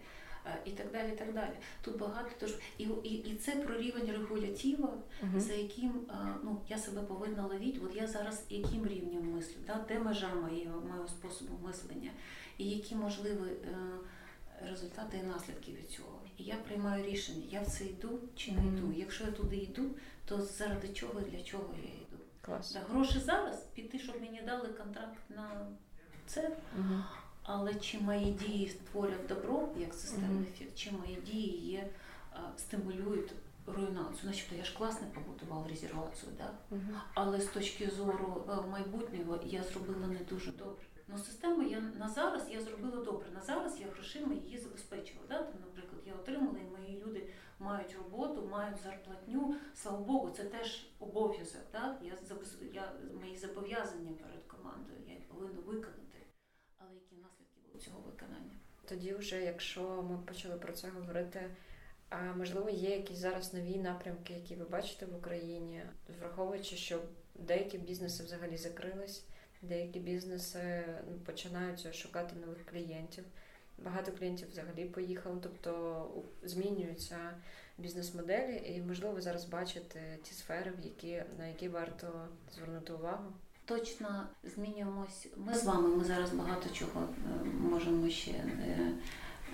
І 0.66 0.72
так 0.72 0.92
далі. 0.92 1.12
і 1.14 1.16
так 1.16 1.34
далі. 1.34 1.54
Тут 1.82 1.98
багато 2.00 2.30
тож 2.40 2.56
і 2.78 2.84
і, 3.04 3.10
і 3.10 3.36
це 3.36 3.52
про 3.52 3.78
рівень 3.78 4.12
регулятива, 4.12 4.94
uh-huh. 5.24 5.40
за 5.40 5.54
яким 5.54 6.08
ну 6.44 6.62
я 6.70 6.78
себе 6.78 7.02
повинна 7.02 7.44
ловити. 7.44 7.80
От 7.86 7.96
я 7.96 8.08
зараз 8.08 8.44
яким 8.50 8.88
рівнем 8.88 9.32
мислю, 9.36 9.56
да? 9.68 9.86
де 9.88 10.00
межа 10.00 10.36
моєго 10.36 10.82
моєго 10.82 11.08
способу 11.08 11.52
мислення, 11.68 12.12
і 12.58 12.70
які 12.70 12.96
можливі 12.96 13.50
е, 13.50 13.78
результати 14.70 15.18
і 15.18 15.24
наслідки 15.24 15.72
від 15.72 15.90
цього. 15.90 16.22
і 16.38 16.44
я 16.44 16.56
приймаю 16.56 17.06
рішення, 17.06 17.44
я 17.50 17.62
в 17.62 17.68
це 17.68 17.86
йду 17.86 18.20
чи 18.36 18.52
не 18.52 18.68
йду. 18.68 18.94
Якщо 18.98 19.24
я 19.24 19.32
туди 19.32 19.58
йду, 19.58 19.84
то 20.26 20.42
заради 20.42 20.90
чого 20.90 21.22
і 21.22 21.32
для 21.32 21.44
чого 21.44 21.74
я 21.84 21.90
йду. 21.90 22.24
Клас. 22.42 22.74
Да, 22.74 22.80
гроші 22.80 23.20
зараз 23.20 23.64
піти, 23.74 24.00
щоб 24.00 24.22
мені 24.22 24.42
дали 24.46 24.68
контракт 24.68 25.18
на 25.30 25.68
це. 26.26 26.58
Угу. 26.80 27.04
Але 27.44 27.76
чи 27.76 28.00
мої 28.00 28.32
дії 28.32 28.70
створять 28.70 29.28
добро 29.28 29.70
як 29.78 29.94
системний 29.94 30.44
ефект, 30.44 30.76
чи 30.76 30.92
мої 30.92 31.16
дії 31.16 31.72
є, 31.72 31.90
стимулюють 32.58 33.32
руйнацію. 33.68 34.22
Начебто 34.24 34.56
я 34.56 34.64
ж 34.64 34.78
класно 34.78 35.08
побудував 35.14 35.68
резервацію, 35.68 36.32
да? 36.38 36.52
Угу. 36.72 36.82
але 37.14 37.42
з 37.42 37.46
точки 37.46 37.90
зору 37.90 38.46
е, 38.50 38.72
майбутнього 38.72 39.40
я 39.46 39.64
зробила 39.64 40.08
не 40.08 40.20
дуже 40.30 40.52
добре. 40.52 40.86
Ну, 41.08 41.18
систему 41.18 41.62
я 41.62 41.80
на 41.80 42.10
зараз 42.10 42.48
я 42.52 42.62
зробила 42.62 43.04
добре. 43.04 43.30
На 43.32 43.42
зараз 43.42 43.82
я 43.82 43.88
грошима 43.88 44.34
її 44.34 44.58
забезпечила. 44.58 45.22
Да? 45.30 45.44
Там, 45.44 45.62
наприклад, 45.66 46.02
я 46.06 46.14
отримала, 46.14 46.60
і 46.60 46.82
мої 46.82 47.04
люди 47.06 47.30
мають 47.60 47.96
роботу, 47.96 48.48
мають 48.52 48.78
зарплатню. 48.84 49.56
Слава 49.76 49.98
Богу, 49.98 50.30
це 50.30 50.44
теж 50.44 50.88
обов'язок. 51.00 51.62
Да? 51.72 51.98
Я, 52.02 52.14
я 52.74 52.92
мої 53.22 53.38
зобов'язання 53.38 54.12
перед 54.12 54.44
командою 54.48 55.00
я 55.08 55.14
їх 55.14 55.24
повинна 55.28 55.60
виконати. 55.60 56.20
Але 56.78 56.94
які 56.94 57.16
наслідки 57.16 57.60
будуть 57.66 57.84
цього 57.84 58.00
виконання? 58.00 58.52
Тоді, 58.86 59.14
вже, 59.14 59.44
якщо 59.44 60.04
ми 60.10 60.18
почали 60.18 60.56
про 60.56 60.74
це 60.74 60.90
говорити, 60.90 61.56
а 62.10 62.34
можливо, 62.34 62.70
є 62.70 62.90
якісь 62.90 63.18
зараз 63.18 63.54
нові 63.54 63.78
напрямки, 63.78 64.34
які 64.34 64.56
ви 64.56 64.66
бачите 64.66 65.06
в 65.06 65.16
Україні, 65.16 65.84
враховуючи, 66.20 66.76
що 66.76 67.02
деякі 67.36 67.78
бізнеси 67.78 68.24
взагалі 68.24 68.58
закрились, 68.58 69.26
деякі 69.68 70.00
бізнеси 70.00 70.86
ну, 71.12 71.18
починають 71.26 71.96
шукати 71.96 72.36
нових 72.36 72.66
клієнтів. 72.66 73.24
Багато 73.78 74.12
клієнтів 74.12 74.50
взагалі 74.52 74.86
поїхали, 74.86 75.40
тобто 75.44 76.12
змінюються 76.44 77.18
бізнес-моделі, 77.78 78.76
і 78.76 78.82
можливо 78.82 79.22
зараз 79.22 79.46
бачите 79.46 80.18
ті 80.24 80.34
сфери, 80.34 80.72
в 80.82 80.86
які 80.86 81.24
на 81.38 81.48
які 81.48 81.70
варто 81.70 82.28
звернути 82.56 82.94
увагу. 82.94 83.34
Точно 83.66 84.28
змінюємось. 84.44 85.28
Ми 85.38 85.54
з 85.54 85.64
вами 85.64 85.88
ми 85.88 86.04
зараз 86.04 86.32
багато 86.32 86.70
чого 86.70 87.02
е, 87.02 87.46
можемо 87.46 88.10
ще 88.10 88.32
е, 88.32 88.92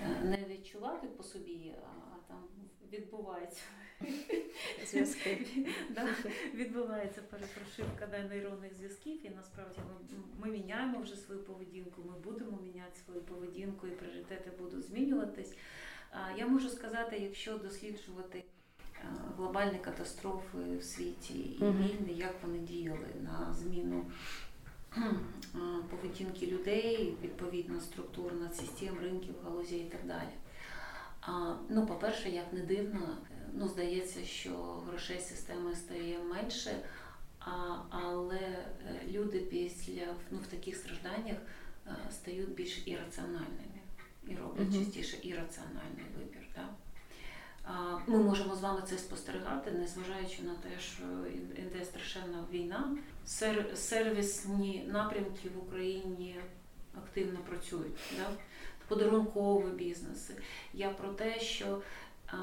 е, 0.02 0.24
не 0.24 0.44
відчувати 0.48 1.06
по 1.06 1.22
собі, 1.22 1.74
відбувається. 2.92 3.62
Зв'язки. 4.86 5.46
Да, 5.90 6.08
відбувається 6.54 7.22
перепрошивка 7.30 8.06
да, 8.10 8.22
нейронних 8.22 8.74
зв'язків, 8.74 9.26
і 9.26 9.30
насправді 9.30 9.78
ми, 9.78 10.18
ми 10.46 10.52
міняємо 10.52 11.00
вже 11.00 11.16
свою 11.16 11.40
поведінку, 11.40 12.02
ми 12.06 12.18
будемо 12.24 12.58
міняти 12.62 13.00
свою 13.04 13.20
поведінку, 13.20 13.86
і 13.86 13.90
пріоритети 13.90 14.50
будуть 14.58 14.84
змінюватись. 14.84 15.52
Я 16.36 16.46
можу 16.46 16.68
сказати, 16.68 17.18
якщо 17.18 17.58
досліджувати 17.58 18.44
глобальні 19.36 19.78
катастрофи 19.78 20.58
в 20.78 20.82
світі 20.82 21.34
і 21.34 21.64
війни, 21.64 22.12
як 22.12 22.34
вони 22.42 22.58
діяли 22.58 23.08
на 23.22 23.54
зміну 23.54 24.04
поведінки 25.90 26.46
людей, 26.46 27.16
відповідно 27.22 27.80
структур 27.80 28.32
над 28.34 28.56
систем, 28.56 28.98
ринків, 29.02 29.34
галузей 29.44 29.80
і 29.80 29.90
так 29.90 30.06
далі. 30.06 30.32
А, 31.26 31.54
ну, 31.68 31.86
по-перше, 31.86 32.28
як 32.30 32.52
не 32.52 32.60
дивно, 32.60 33.00
е, 33.30 33.34
ну, 33.52 33.68
здається, 33.68 34.24
що 34.24 34.50
грошей 34.88 35.20
системи 35.20 35.76
стає 35.76 36.18
менше, 36.18 36.76
а, 37.40 37.50
але 37.90 38.36
е, 38.38 38.66
люди 39.10 39.38
після 39.38 40.14
ну, 40.30 40.38
в 40.38 40.46
таких 40.46 40.76
стражданнях 40.76 41.36
е, 41.86 41.90
стають 42.10 42.54
більш 42.54 42.82
ірраціональними 42.86 43.80
і 44.28 44.36
роблять 44.36 44.68
Мгм. 44.70 44.84
частіше 44.84 45.16
ірраціональний 45.22 46.04
вибір. 46.18 46.48
Да? 46.56 46.68
А, 47.64 47.98
Ми 48.06 48.18
можемо 48.18 48.56
з 48.56 48.60
вами 48.60 48.82
це 48.88 48.98
спостерігати, 48.98 49.70
незважаючи 49.70 50.42
на 50.42 50.54
те, 50.54 50.68
що 50.80 51.02
іде 51.56 51.84
страшенна 51.84 52.44
війна. 52.52 52.96
Сер- 53.26 53.76
сервісні 53.76 54.84
напрямки 54.92 55.48
в 55.54 55.58
Україні 55.68 56.36
активно 56.98 57.38
працюють. 57.48 57.96
Да? 58.16 58.26
Подарункові 58.88 59.70
бізнеси. 59.70 60.34
Я 60.74 60.88
про 60.90 61.08
те, 61.08 61.40
що 61.40 61.82
а, 62.26 62.36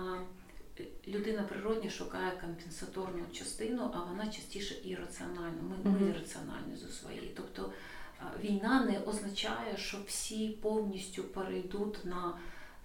людина 1.08 1.44
природні 1.44 1.90
шукає 1.90 2.32
компенсаторну 2.42 3.26
частину, 3.34 3.92
а 3.94 4.00
вона 4.04 4.28
частіше 4.28 4.76
ірраціональна. 4.84 5.62
Ми, 5.62 5.92
ми 5.92 5.98
Мгм. 6.00 6.10
ірраціональні 6.10 6.76
зі 6.78 6.88
своєї. 6.94 7.32
Тобто 7.36 7.74
а, 8.20 8.38
війна 8.44 8.86
не 8.86 9.00
означає, 9.00 9.78
що 9.78 9.98
всі 10.08 10.50
повністю 10.50 11.24
перейдуть 11.24 12.06
на 12.06 12.38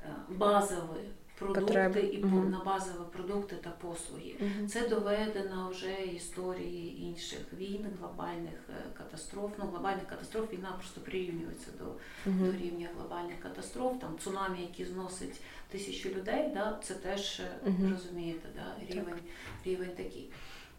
е, 0.04 0.14
базові 0.28 1.08
продукти 1.38 1.60
Потреби. 1.60 2.00
і 2.00 2.24
Мгм. 2.24 2.50
на 2.50 2.58
базові 2.64 2.94
продукти 3.12 3.56
та 3.64 3.70
послуги. 3.70 4.34
Мгм. 4.40 4.68
Це 4.68 4.88
доведено 4.88 5.68
вже 5.70 5.92
історії 6.04 7.02
інших 7.02 7.38
війн, 7.58 7.86
глобальних 8.00 8.58
е, 8.70 8.72
катастроф. 8.98 9.50
Ну, 9.58 9.64
глобальних 9.64 10.06
катастроф 10.06 10.52
війна 10.52 10.72
просто 10.78 11.00
прирівнюється 11.00 11.70
до, 11.78 11.84
до 12.26 12.52
рівня 12.52 12.88
глобальних 12.98 13.40
катастроф. 13.40 14.00
Там 14.00 14.18
цунамі, 14.18 14.60
які 14.60 14.84
зносить 14.84 15.40
тисячу 15.70 16.08
людей, 16.08 16.50
да, 16.54 16.78
це 16.82 16.94
теж 16.94 17.40
е, 17.40 17.58
розумієте, 17.90 18.48
да, 18.54 18.94
рівень, 18.94 19.20
рівень 19.64 19.90
такий. 19.96 20.30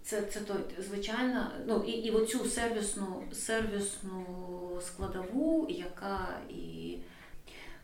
Це, 0.04 0.22
це 0.22 0.40
той, 0.40 0.58
звичайно, 0.80 1.52
ну 1.68 1.84
і, 1.88 1.92
і 1.92 2.12
оцю 2.12 2.46
сервісну, 2.46 3.24
сервісну 3.34 4.26
складову, 4.82 5.68
яка 5.70 6.28
і 6.50 6.98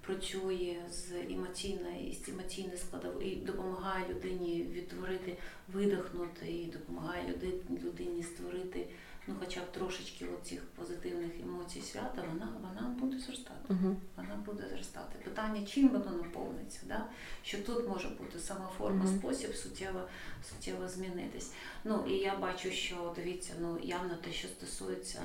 працює 0.02 0.76
з 0.90 1.12
емоційної, 1.32 2.22
з 2.26 2.30
емоційної 2.30 2.78
складової, 2.78 3.34
і 3.34 3.36
допомагає 3.36 4.06
людині 4.10 4.64
відтворити, 4.72 5.38
видихнути, 5.74 6.52
і 6.52 6.66
допомагає 6.66 7.28
люди- 7.30 7.86
людині 7.86 8.24
створити 8.24 8.88
ну, 9.28 9.36
хоча 9.40 9.60
б 9.62 9.72
трошечки 9.72 10.26
цих 10.44 10.62
позитивних 10.66 11.32
емоцій 11.44 11.82
свята, 11.82 12.24
вона, 12.34 12.54
вона 12.62 12.96
буде 13.00 13.20
зростати. 13.20 13.74
Мгм. 13.74 13.98
Вона 14.18 14.36
буде 14.46 14.64
зростати. 14.70 15.20
Питання, 15.24 15.66
чим 15.66 15.90
воно 15.90 16.12
наповниться, 16.12 16.80
да? 16.88 17.06
що 17.44 17.58
тут 17.64 17.88
може 17.90 18.08
бути 18.10 18.40
сама 18.40 18.70
форма, 18.78 19.04
Мгм. 19.04 19.20
спосіб 19.20 19.56
суттєво, 19.56 20.02
суттєво 20.50 20.88
змінитись. 20.88 21.52
Ну 21.84 22.06
і 22.08 22.14
я 22.14 22.36
бачу, 22.38 22.72
що 22.72 23.14
дивіться, 23.16 23.54
ну 23.62 23.80
явно 23.84 24.16
те, 24.16 24.32
що 24.32 24.48
стосується 24.48 25.22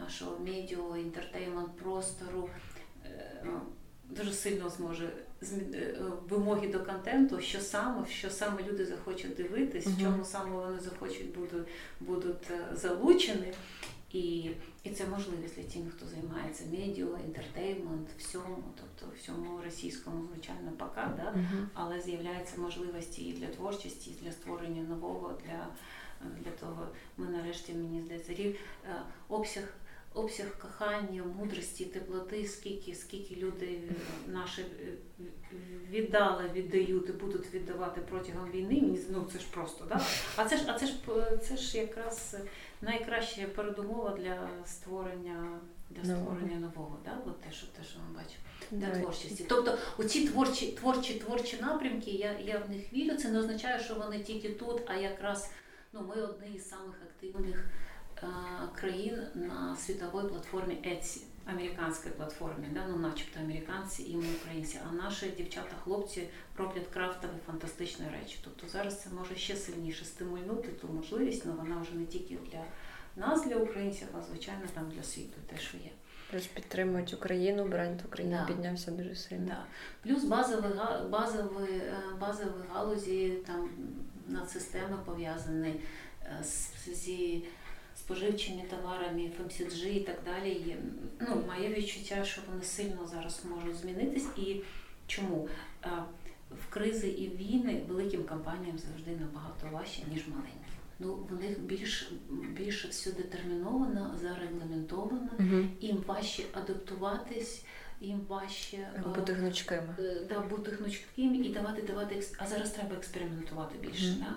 нашого 0.00 0.38
медіа, 0.38 0.96
інтертеймент 0.96 1.76
простору. 1.76 2.48
е, 3.06 3.42
ну, 3.44 3.60
Дуже 4.16 4.32
сильно 4.32 4.70
зможе 4.70 5.12
змі- 5.42 5.74
е, 5.74 5.94
вимоги 6.28 6.68
до 6.68 6.80
контенту, 6.80 7.40
що 7.40 7.60
саме, 7.60 8.06
що 8.06 8.30
саме 8.30 8.62
люди 8.62 8.86
захочуть 8.86 9.34
дивитись, 9.34 9.86
в 9.86 10.00
чому 10.00 10.24
саме 10.24 10.50
вони 10.56 10.80
захочуть 10.80 11.34
будуть, 11.34 11.66
будуть 12.00 12.50
е, 12.50 12.76
залучені. 12.76 13.52
І, 14.12 14.50
і 14.84 14.90
це 14.90 15.06
можливість 15.06 15.56
для 15.56 15.62
тих, 15.62 15.82
хто 15.96 16.06
займається 16.06 16.64
медіа, 16.70 17.06
інтертеймент, 17.26 18.08
всьому, 18.18 18.64
тобто 18.80 19.16
всьому 19.16 19.60
російському, 19.64 20.24
звичайно, 20.32 20.72
пока, 20.78 21.14
да? 21.16 21.30
Мгм. 21.30 21.68
але 21.74 22.00
з'являються 22.00 22.60
можливості 22.60 23.22
і 23.22 23.32
для 23.32 23.46
творчості, 23.46 24.10
і 24.10 24.24
для 24.24 24.32
створення 24.32 24.82
нового, 24.82 25.32
для, 25.46 25.66
для 26.44 26.50
того, 26.50 26.86
ми 27.16 27.26
нарешті, 27.26 27.72
мені 27.72 28.02
здається, 28.02 28.34
рів, 28.34 28.56
е, 28.90 29.02
обсяг. 29.28 29.64
Обсяг 30.14 30.58
кохання, 30.58 31.22
мудрості, 31.38 31.84
теплоти, 31.84 32.46
скільки, 32.46 32.94
скільки 32.94 33.36
люди 33.36 33.80
наші 34.26 34.64
віддали, 35.90 36.50
віддають 36.54 37.08
і 37.08 37.12
будуть 37.12 37.54
віддавати 37.54 38.00
протягом 38.00 38.50
війни. 38.50 38.80
Мені 38.80 39.00
ну 39.10 39.26
це 39.32 39.38
ж 39.38 39.44
просто, 39.50 39.84
да? 39.84 40.00
А 40.36 40.44
це 40.44 40.56
ж, 40.56 40.64
а 40.66 40.78
це 40.78 40.86
ж 40.86 40.94
це 41.48 41.56
ж 41.56 41.78
якраз 41.78 42.36
найкраща 42.82 43.46
передумова 43.46 44.10
для 44.10 44.48
створення 44.66 45.58
для 45.90 46.04
створення 46.04 46.58
нового, 46.58 46.98
да? 47.04 47.18
От 47.26 47.40
те, 47.40 47.52
що 47.52 47.66
те, 47.66 47.84
що 47.84 47.98
ми 47.98 48.14
бачимо 48.14 48.44
для 48.70 48.86
Да, 48.86 49.00
творчості. 49.00 49.46
Тобто 49.48 49.78
оці 49.98 50.28
творчі, 50.28 50.72
творчі, 50.72 51.14
творчі 51.14 51.58
напрямки, 51.60 52.10
я, 52.10 52.38
я 52.38 52.58
в 52.58 52.70
них 52.70 52.92
вірю. 52.92 53.16
Це 53.16 53.28
не 53.28 53.38
означає, 53.38 53.80
що 53.80 53.94
вони 53.94 54.18
тільки 54.18 54.48
тут, 54.48 54.82
а 54.86 54.94
якраз 54.94 55.50
ну, 55.92 56.00
ми 56.08 56.22
одні 56.22 56.56
із 56.56 56.68
самих 56.68 56.94
активних 57.02 57.64
країн 58.74 59.18
на 59.34 59.76
світовій 59.76 60.28
платформі 60.28 60.74
Etsy, 60.74 61.22
американській 61.46 62.08
платформі, 62.10 62.66
да? 62.74 62.86
ну, 62.88 62.96
начебто 62.96 63.40
американці 63.40 64.02
і 64.02 64.16
ми 64.16 64.24
українці. 64.40 64.80
А 64.90 64.94
наші 64.94 65.28
дівчата, 65.28 65.76
хлопці 65.84 66.28
роблять 66.56 66.86
крафтові 66.92 67.30
фантастичні 67.46 68.06
речі. 68.20 68.38
Тобто 68.44 68.68
зараз 68.68 69.02
це 69.02 69.10
може 69.10 69.36
ще 69.36 69.56
сильніше 69.56 70.04
стимульнути 70.04 70.68
ту 70.68 70.88
можливість, 70.88 71.42
але 71.46 71.54
вона 71.54 71.80
вже 71.80 71.94
не 71.94 72.06
тільки 72.06 72.38
для 72.52 72.64
нас, 73.16 73.46
для 73.46 73.56
українців, 73.56 74.08
а 74.18 74.22
звичайно 74.22 74.62
там 74.74 74.90
для 74.90 75.02
світу 75.02 75.36
те, 75.46 75.58
що 75.58 75.76
є. 75.76 75.90
Плюс 76.30 76.46
підтримують 76.46 77.14
Україну, 77.14 77.64
бренд 77.64 78.00
України 78.06 78.38
Да. 78.40 78.46
піднявся 78.54 78.90
дуже 78.90 79.14
сильно. 79.14 79.46
Да. 79.46 79.64
Плюс 80.02 80.24
базові, 80.24 80.64
базові, 81.10 81.72
е, 81.72 81.94
базові 82.20 82.48
галузі 82.72 83.30
там 83.46 83.70
надсистеми 84.28 84.98
пов'язані 85.04 85.80
е, 86.22 86.44
з, 86.44 86.88
зі 86.94 87.44
споживчими 88.04 88.62
товарами, 88.70 89.20
FMCG 89.20 89.86
і 89.86 90.00
так 90.00 90.18
далі. 90.24 90.48
Є, 90.48 90.76
ну, 91.20 91.42
моє 91.46 91.68
відчуття, 91.68 92.24
що 92.24 92.42
вони 92.50 92.62
сильно 92.62 93.06
зараз 93.06 93.42
можуть 93.44 93.76
змінитись. 93.76 94.26
І 94.36 94.60
чому? 95.06 95.48
В 96.50 96.70
кризи 96.70 97.08
і 97.08 97.28
війни 97.28 97.80
великим 97.88 98.24
компаніям 98.24 98.78
завжди 98.78 99.10
набагато 99.10 99.66
важче, 99.72 100.02
ніж 100.12 100.28
маленьким. 100.28 100.74
Ну, 100.98 101.18
в 101.30 101.40
них 101.40 101.60
більш 101.60 102.12
більше 102.56 102.88
все 102.88 103.12
детерміновано, 103.12 104.14
зарегламентовано, 104.22 105.28
їм 105.80 106.04
важче 106.06 106.42
адаптуватись 106.52 107.64
їм 108.04 108.20
важче 108.28 108.88
бути 109.16 109.32
гнучкими. 109.32 109.94
Е, 109.98 110.20
да, 110.28 110.40
бути 110.40 110.70
гнучкими 110.70 111.36
і 111.36 111.48
давати 111.48 111.82
давати 111.82 112.22
А 112.38 112.46
зараз 112.46 112.70
треба 112.70 112.96
експериментувати 112.96 113.78
більше. 113.78 114.04
Mm. 114.04 114.18
Да? 114.18 114.34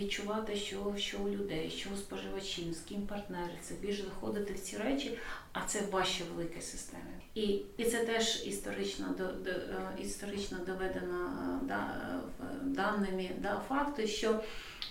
Відчувати, 0.00 0.56
що 0.56 0.94
що 0.96 1.18
у 1.18 1.28
людей, 1.28 1.70
що 1.70 1.90
у 1.94 1.96
споживачів, 1.96 2.74
з 2.74 2.80
ким 2.80 3.06
партнериться, 3.06 3.74
більше 3.80 4.02
заходити 4.02 4.52
в 4.52 4.60
ці 4.60 4.76
речі, 4.76 5.18
а 5.52 5.60
це 5.66 5.80
важче 5.90 6.24
великі 6.34 6.60
системи. 6.60 7.02
І 7.34 7.42
і 7.76 7.84
це 7.84 8.04
теж 8.04 8.46
історично 8.46 9.14
до, 9.18 9.32
до 9.32 9.50
е, 9.50 9.96
історично 9.98 10.58
доведено 10.66 11.60
да, 11.62 11.94
даними 12.62 13.30
да, 13.38 13.62
факти, 13.68 14.06
що 14.06 14.40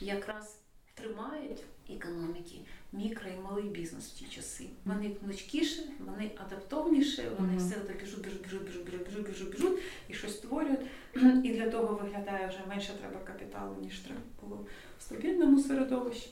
якраз 0.02 0.58
тримають 0.94 1.64
економіки 1.90 2.56
мікро 2.94 3.30
і 3.30 3.42
малий 3.44 3.70
бізнес 3.70 4.10
в 4.10 4.14
ті 4.14 4.26
часи. 4.26 4.66
Вони 4.86 5.16
гнучкіші, 5.24 5.82
вони 6.00 6.32
адаптовніші, 6.38 7.24
вони 7.40 7.58
все 7.58 7.76
так 7.76 8.00
біжуть, 8.00 8.22
біжуть, 8.22 8.44
біжуть, 8.44 8.66
біжуть, 8.66 8.86
біжуть, 8.86 9.06
біжуть, 9.06 9.32
біжуть, 9.32 9.52
біжуть 9.52 9.80
і 10.08 10.14
щось 10.14 10.34
створюють. 10.34 10.80
І 11.44 11.54
для 11.54 11.70
того 11.70 11.96
виглядає 11.96 12.48
вже 12.48 12.60
менше 12.70 12.94
треба 13.00 13.20
капіталу, 13.20 13.76
ніж 13.82 14.00
треба 14.00 14.22
було 14.42 14.66
в 15.00 15.02
стабільному 15.02 15.60
середовищі. 15.60 16.30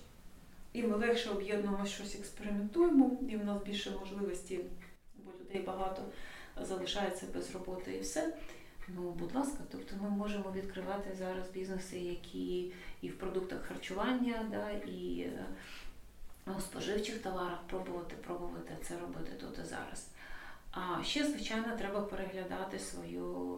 І 0.73 0.83
ми 0.83 0.95
легше 0.95 1.29
об'єднуємо 1.29 1.85
щось, 1.85 2.15
експериментуємо, 2.15 3.19
і 3.29 3.37
в 3.37 3.45
нас 3.45 3.63
більше 3.63 3.91
можливості, 3.91 4.59
бо 5.25 5.31
людей 5.41 5.61
багато 5.61 6.01
залишається 6.61 7.25
без 7.33 7.51
роботи 7.51 7.93
і 7.93 7.99
все. 7.99 8.33
Ну, 8.87 9.11
будь 9.11 9.35
ласка, 9.35 9.57
тобто 9.71 9.95
ми 10.01 10.09
можемо 10.09 10.51
відкривати 10.55 11.15
зараз 11.19 11.49
бізнеси, 11.49 11.97
які 11.97 12.71
і 13.01 13.09
в 13.09 13.17
продуктах 13.17 13.61
харчування, 13.61 14.47
да, 14.51 14.69
і 14.71 15.27
у 16.57 16.59
споживчих 16.59 17.21
товарах 17.21 17.59
пробувати, 17.67 18.15
пробувати 18.15 18.77
це 18.83 18.99
робити 18.99 19.31
тут 19.39 19.59
і 19.59 19.67
зараз. 19.67 20.07
А 20.71 21.03
ще, 21.03 21.25
звичайно, 21.25 21.77
треба 21.77 22.01
переглядати 22.01 22.79
свою, 22.79 23.57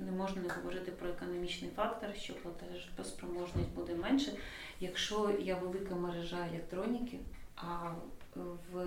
не 0.00 0.12
можна 0.12 0.42
не 0.42 0.48
говорити 0.48 0.92
про 0.92 1.08
економічний 1.08 1.70
фактор, 1.76 2.14
що 2.16 2.34
платежоспроможність 2.34 3.70
буде 3.70 3.94
менше. 3.94 4.32
Якщо 4.80 5.30
є 5.40 5.54
велика 5.54 5.94
мережа 5.94 6.46
електроніки, 6.46 7.18
а 7.56 7.92
в 8.36 8.84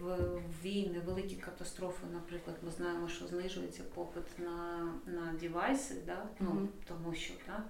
в, 0.00 0.40
війни, 0.62 1.00
великі 1.06 1.36
катастрофи, 1.36 2.06
наприклад, 2.12 2.56
ми 2.62 2.70
знаємо, 2.70 3.08
що 3.08 3.26
знижується 3.26 3.82
попит 3.94 4.38
на 4.38 4.88
на 5.06 5.32
девайси, 5.40 5.94
да? 6.06 6.26
ну, 6.40 6.50
mm-hmm. 6.50 6.66
тому 6.88 7.14
що 7.14 7.34
да? 7.46 7.62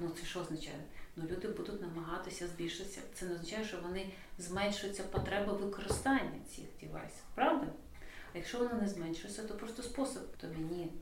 ну, 0.00 0.10
це 0.10 0.26
що 0.26 0.40
означає? 0.40 0.80
Ну 1.20 1.36
люди 1.36 1.48
будуть 1.48 1.82
намагатися 1.82 2.46
збільшитися. 2.46 3.00
Це 3.14 3.26
не 3.26 3.34
означає, 3.34 3.64
що 3.64 3.76
вони 3.82 4.10
зменшуються 4.38 5.02
потреба 5.02 5.52
використання 5.52 6.40
цих 6.56 6.64
девайсів, 6.80 7.22
правда? 7.34 7.66
А 8.34 8.38
якщо 8.38 8.58
воно 8.58 8.74
не 8.74 8.88
зменшується, 8.88 9.42
то 9.42 9.54
просто 9.54 9.82
спосіб 9.82 10.22
то 10.40 10.46
мені 10.46 10.92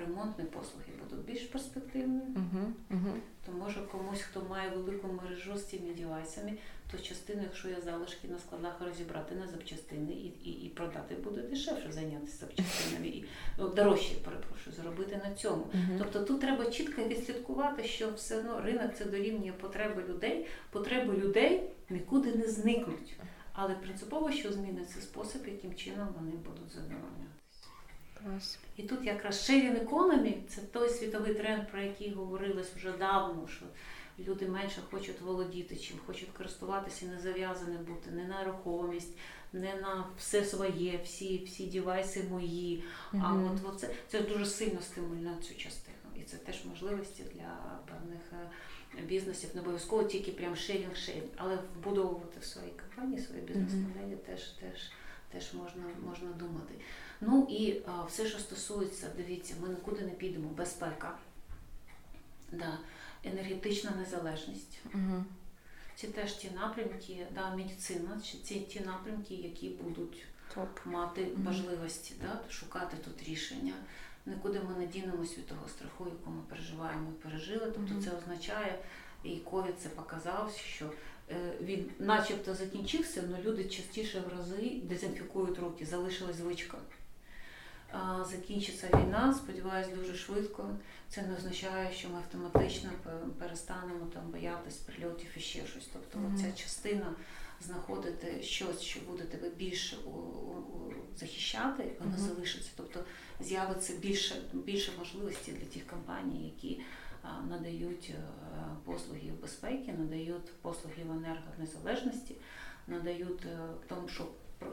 ремонтні 0.00 0.44
послуги 0.44 0.86
будуть 1.04 1.24
більш 1.24 1.42
перспективними. 1.42 2.22
Uh-huh, 2.22 2.72
uh-huh. 2.90 3.18
То 3.46 3.52
може 3.52 3.82
комусь, 3.82 4.20
хто 4.20 4.42
має 4.44 4.70
велику 4.70 5.08
мережу 5.08 5.58
з 5.58 5.64
цими 5.64 5.94
девайсами, 5.94 6.52
то 6.90 6.98
частину, 6.98 7.42
якщо 7.42 7.68
є 7.68 7.80
залишки 7.84 8.28
на 8.28 8.38
складах, 8.38 8.80
розібрати 8.80 9.34
на 9.34 9.46
запчастини 9.46 10.12
і 10.12 10.26
і, 10.26 10.50
і 10.50 10.68
продати 10.68 11.14
буде 11.14 11.42
дешевше 11.42 11.92
зайнятися 11.92 12.36
запчастинами 12.36 13.06
і 13.06 13.24
ну, 13.58 13.68
дорожче, 13.68 14.14
перепрошую, 14.14 14.76
зробити 14.76 15.20
на 15.24 15.34
цьому. 15.34 15.62
Uh-huh. 15.62 15.98
Тобто 15.98 16.20
тут 16.20 16.40
треба 16.40 16.70
чітко 16.70 17.02
відслідкувати, 17.02 17.84
що 17.84 18.12
все 18.12 18.38
одно 18.38 18.60
ринок 18.60 18.94
це 18.94 19.04
дорівнює 19.04 19.52
потреби 19.52 20.04
людей, 20.08 20.46
потреби 20.70 21.16
людей 21.16 21.62
нікуди 21.90 22.32
не 22.34 22.48
зникнуть. 22.48 23.16
Але 23.52 23.74
принципово, 23.74 24.32
що 24.32 24.52
зміниться 24.52 25.00
спосіб, 25.00 25.40
яким 25.46 25.74
чином 25.74 26.08
вони 26.18 26.30
будуть 26.30 26.72
задовольняти. 26.72 27.28
Клас. 28.22 28.58
І 28.76 28.82
тут 28.82 29.04
якраз 29.04 29.50
sharing 29.50 29.88
economy– 29.88 30.34
це 30.48 30.60
той 30.60 30.88
світовий 30.88 31.34
тренд, 31.34 31.68
про 31.70 31.80
який 31.80 32.12
говорилось 32.12 32.70
вже 32.76 32.92
давно, 32.92 33.48
що 33.48 33.64
люди 34.18 34.48
менше 34.48 34.80
хочуть 34.90 35.20
володіти, 35.20 35.76
чим 35.76 35.96
хочуть 36.06 36.28
користуватися, 36.36 37.06
не 37.06 37.20
зав'язані 37.20 37.76
бути, 37.76 38.10
не 38.10 38.24
на 38.24 38.44
рухомість, 38.44 39.18
не 39.52 39.74
на 39.74 40.06
все 40.18 40.44
своє, 40.44 41.00
всі 41.04 41.44
всі 41.44 41.66
дівайси 41.66 42.24
мої. 42.30 42.84
Mm-hmm. 43.12 43.22
А 43.24 43.52
от, 43.52 43.74
от 43.74 43.80
це, 43.80 43.90
це 44.08 44.20
дуже 44.20 44.46
сильно 44.46 44.80
стимулює 44.82 45.36
цю 45.42 45.54
частину. 45.54 45.96
І 46.16 46.22
це 46.22 46.36
теж 46.36 46.64
можливості 46.64 47.24
для 47.34 47.80
певних 47.86 48.20
е, 48.32 49.02
бізнесів, 49.02 49.50
не 49.54 49.60
обов'язково 49.60 50.04
тільки 50.04 50.32
прям 50.32 50.54
шерінг-шерінг, 50.54 51.28
але 51.36 51.56
вбудовувати 51.56 52.40
в 52.40 52.44
своїй 52.44 52.72
компанії, 52.72 53.22
свої 53.22 53.42
бізнес-моделі 53.42 54.12
mm-hmm. 54.12 54.26
теж 54.26 54.42
теж, 54.42 54.90
теж 55.32 55.54
можна, 55.54 55.82
можна 56.06 56.28
думати. 56.28 56.74
Ну 57.20 57.46
і 57.50 57.80
а, 57.86 58.04
все, 58.04 58.26
що 58.26 58.38
стосується, 58.38 59.10
дивіться, 59.16 59.54
ми 59.62 59.68
нікуди 59.68 60.00
не 60.00 60.10
підемо. 60.10 60.48
Безпека, 60.48 61.18
да. 62.52 62.78
Енергетична 63.24 63.90
незалежність. 63.90 64.78
Угу. 64.94 65.24
Це 65.96 66.06
теж 66.06 66.32
ті 66.32 66.50
напрямки, 66.50 67.26
да, 67.34 67.56
медицина, 67.56 68.20
ці 68.44 68.60
ті 68.60 68.80
напрямки, 68.80 69.34
які 69.34 69.68
будуть 69.68 70.24
Топ. 70.54 70.68
мати 70.84 71.24
угу. 71.24 71.42
важливості, 71.44 72.14
да, 72.22 72.40
шукати 72.50 72.96
тут 73.04 73.28
рішення. 73.28 73.74
Нікуди 74.26 74.60
ми 74.60 74.78
не 74.78 74.86
дінемося 74.86 75.36
від 75.36 75.46
того 75.46 75.68
страху, 75.68 76.04
яку 76.04 76.30
ми 76.30 76.42
переживаємо 76.48 77.10
і 77.10 77.22
пережили. 77.22 77.72
Тобто 77.74 77.94
угу. 77.94 78.02
це 78.02 78.10
означає, 78.16 78.78
і 79.24 79.36
ковід 79.36 79.74
це 79.78 79.88
показав, 79.88 80.52
що 80.56 80.90
е, 81.30 81.52
він 81.60 81.90
начебто 81.98 82.54
закінчився, 82.54 83.24
але 83.28 83.42
люди 83.42 83.64
частіше 83.64 84.20
в 84.20 84.38
рази 84.38 84.80
дезінфікують 84.82 85.58
руки, 85.58 85.86
залишилась 85.86 86.36
звичка 86.36 86.78
закінчиться 88.30 88.86
війна, 88.86 89.34
сподіваюся, 89.34 89.96
дуже 89.96 90.14
швидко. 90.14 90.70
Це 91.08 91.22
не 91.22 91.36
означає, 91.36 91.92
що 91.92 92.08
ми 92.08 92.16
автоматично 92.16 92.90
перестанемо 93.38 94.06
там 94.14 94.30
боятись 94.30 94.76
прильотів 94.76 95.28
і 95.36 95.40
ще 95.40 95.66
щось. 95.66 95.88
Тобто 95.92 96.18
mm-hmm. 96.18 96.36
ця 96.36 96.62
частина 96.62 97.14
знаходити 97.60 98.42
щось, 98.42 98.80
що 98.80 99.00
буде 99.00 99.24
тебе 99.24 99.50
більше 99.50 99.96
у, 99.96 100.10
у, 100.10 100.92
захищати, 101.16 101.92
вона 102.00 102.16
mm-hmm. 102.16 102.18
залишиться. 102.18 102.70
Тобто 102.76 103.04
з'явиться 103.40 103.96
більше 103.96 104.34
більше 104.52 104.92
можливостей 104.98 105.54
для 105.54 105.66
тих 105.66 105.86
компаній, 105.86 106.44
які 106.44 106.80
а, 107.22 107.42
надають 107.42 108.14
е, 108.14 108.22
послуги 108.84 109.32
в 109.38 109.42
безпеки, 109.42 109.92
надають 109.92 110.62
послуги 110.62 111.04
в 111.04 111.10
енергонезалежності, 111.10 112.34
надають 112.86 113.46
е, 113.46 113.58
тому, 113.88 114.08
що 114.08 114.28
е, 114.62 114.66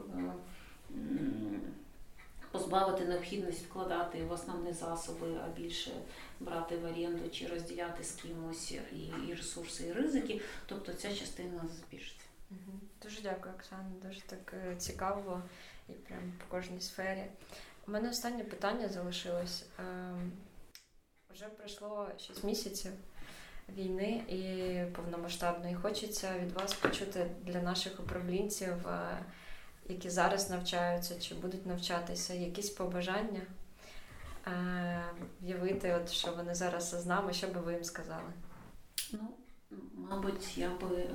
позбавити 2.52 3.04
необхідність 3.04 3.66
вкладати 3.66 4.24
в 4.24 4.32
основні 4.32 4.72
засоби, 4.72 5.40
а 5.44 5.48
більше 5.60 5.90
брати 6.40 6.76
в 6.76 6.84
оренду 6.84 7.28
чи 7.30 7.46
розділяти 7.46 8.04
з 8.04 8.10
кимось 8.10 8.72
і, 8.72 9.12
і 9.28 9.34
ресурси, 9.34 9.86
і 9.86 9.92
ризики. 9.92 10.40
Тобто 10.66 10.92
ця 10.92 11.14
частина 11.14 11.64
збільшиться. 11.68 12.26
Дуже 13.02 13.22
дякую, 13.22 13.54
Оксана. 13.54 13.90
Дуже 14.02 14.20
так 14.20 14.54
е, 14.54 14.76
цікаво 14.76 15.42
і 15.88 15.92
прям 15.92 16.32
по 16.38 16.56
кожній 16.56 16.80
сфері. 16.80 17.24
У 17.88 17.90
мене 17.90 18.10
останнє 18.10 18.44
питання 18.44 18.88
залишилось. 18.88 19.64
Ем, 19.78 20.32
вже 21.34 21.46
пройшло 21.46 22.08
6 22.18 22.44
місяців 22.44 22.92
війни 23.68 24.24
і 24.28 24.94
повномасштабної. 24.96 25.74
Хочеться 25.74 26.38
від 26.38 26.52
вас 26.52 26.74
почути 26.74 27.30
для 27.42 27.62
наших 27.62 28.00
управлінців. 28.00 28.88
Е, 28.88 29.18
які 29.88 30.10
зараз 30.10 30.50
навчаються 30.50 31.20
чи 31.20 31.34
будуть 31.34 31.66
навчатися, 31.66 32.34
якісь 32.34 32.70
побажання 32.70 33.40
е, 34.46 35.04
в'явити, 35.42 35.94
от 35.94 36.10
що 36.10 36.32
вони 36.32 36.54
зараз 36.54 36.90
з 36.90 37.06
нами, 37.06 37.32
що 37.32 37.48
би 37.48 37.60
ви 37.60 37.72
їм 37.72 37.84
сказали? 37.84 38.32
Ну, 39.12 39.28
мабуть, 39.94 40.58
я 40.58 40.70
би 40.70 40.96
е, 40.96 41.10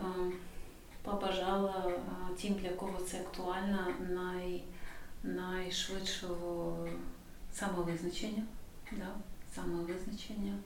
побажала 1.04 1.86
е, 1.88 2.36
тим, 2.42 2.54
для 2.54 2.70
кого 2.70 2.98
це 2.98 3.22
актуально, 3.22 3.88
най, 4.10 4.64
найшвидшого 5.24 6.88
самовизначення. 7.54 8.44
Да? 8.92 9.08
Самовизначення, 9.56 10.58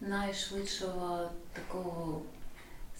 найшвидшого 0.00 1.30
такого 1.52 2.22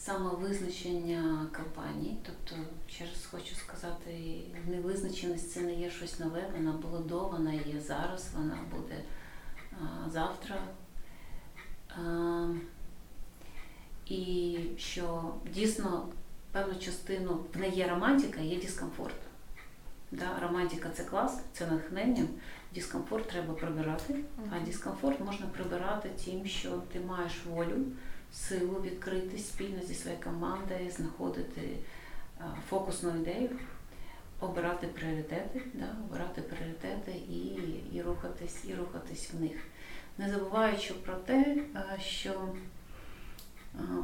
самовизначення 0.00 1.46
компанії. 1.56 2.16
Тобто, 2.22 2.62
ще 2.88 3.04
раз 3.04 3.26
хочу 3.30 3.54
сказати, 3.54 4.40
невизначеність 4.66 5.52
це 5.52 5.60
не 5.60 5.74
є 5.74 5.90
щось 5.90 6.18
нове, 6.18 6.50
вона 6.56 6.72
була 6.72 6.98
до, 6.98 7.28
вона 7.28 7.52
є 7.52 7.80
зараз, 7.80 8.30
вона 8.36 8.58
буде 8.76 9.02
а, 9.72 10.10
завтра. 10.10 10.62
А, 11.88 12.46
і 14.06 14.58
що 14.78 15.34
дійсно 15.54 16.08
певну 16.52 16.74
частину 16.74 17.44
в 17.54 17.58
неї 17.58 17.76
є 17.76 17.88
романтика, 17.88 18.40
є 18.40 18.60
дискомфорт. 18.60 19.16
Да? 20.12 20.38
Романтика 20.42 20.90
це 20.90 21.04
клас, 21.04 21.40
це 21.52 21.66
натхнення. 21.66 22.26
Дискомфорт 22.74 23.28
треба 23.28 23.54
прибирати, 23.54 24.14
а 24.50 24.66
дискомфорт 24.66 25.20
можна 25.20 25.46
прибирати 25.46 26.10
тим, 26.24 26.46
що 26.46 26.70
ти 26.92 27.00
маєш 27.00 27.32
волю, 27.46 27.76
силу 28.32 28.80
відкритись 28.82 29.48
спільно 29.48 29.82
зі 29.82 29.94
своєю 29.94 30.22
командою, 30.22 30.90
знаходити 30.90 31.76
фокусну 32.68 33.10
ідею, 33.10 33.50
обирати 34.40 34.86
пріоритети, 34.86 35.62
да? 35.74 35.96
обирати 36.08 36.42
пріоритети 36.42 37.12
і, 37.12 37.44
і 37.96 38.02
рухатись, 38.02 38.64
і 38.68 38.74
рухатись 38.74 39.30
в 39.32 39.40
них. 39.40 39.56
Не 40.18 40.30
забуваючи 40.30 40.94
про 40.94 41.14
те, 41.14 41.56
що 42.00 42.54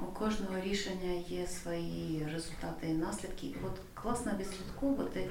у 0.08 0.12
кожного 0.12 0.60
рішення 0.60 1.12
є 1.28 1.46
свої 1.46 2.28
результати 2.32 2.88
і 2.88 2.92
наслідки. 2.92 3.54
От 3.66 3.80
класно 3.94 4.32
відслідковувати, 4.38 5.30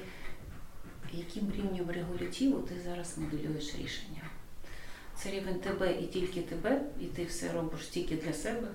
яким 1.12 1.52
рівнем 1.52 1.90
регулятиву 1.90 2.58
ти 2.58 2.74
зараз 2.84 3.18
моделюєш 3.18 3.74
рішення. 3.74 4.22
Це 5.16 5.30
рівень 5.30 5.60
тебе 5.60 5.92
і 5.92 6.06
тільки 6.06 6.42
тебе, 6.42 6.80
і 7.00 7.04
ти 7.04 7.24
все 7.24 7.52
робиш 7.52 7.86
тільки 7.86 8.16
для 8.16 8.32
себе. 8.32 8.68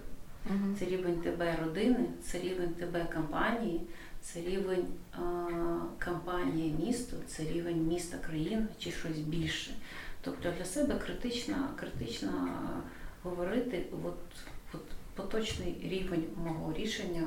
Мгм. 0.49 0.75
Це 0.79 0.85
рівень 0.85 1.21
тебе 1.21 1.55
родини, 1.63 2.05
це 2.23 2.39
рівень 2.39 2.69
тебе 2.73 3.05
компанії, 3.15 3.81
це 4.21 4.41
рівень 4.41 4.85
а, 5.11 5.19
компанії 6.05 6.75
місто, 6.85 7.17
це 7.27 7.43
рівень 7.43 7.87
міста 7.87 8.17
країна 8.17 8.67
чи 8.79 8.91
щось 8.91 9.17
більше. 9.17 9.71
Тобто 10.21 10.51
для 10.57 10.65
себе 10.65 10.95
критично, 10.99 11.69
критично 11.75 12.49
говорити, 13.23 13.85
от, 14.05 14.17
от 14.73 14.81
поточний 15.15 15.75
рівень 15.83 16.23
мого 16.43 16.73
рішення, 16.73 17.23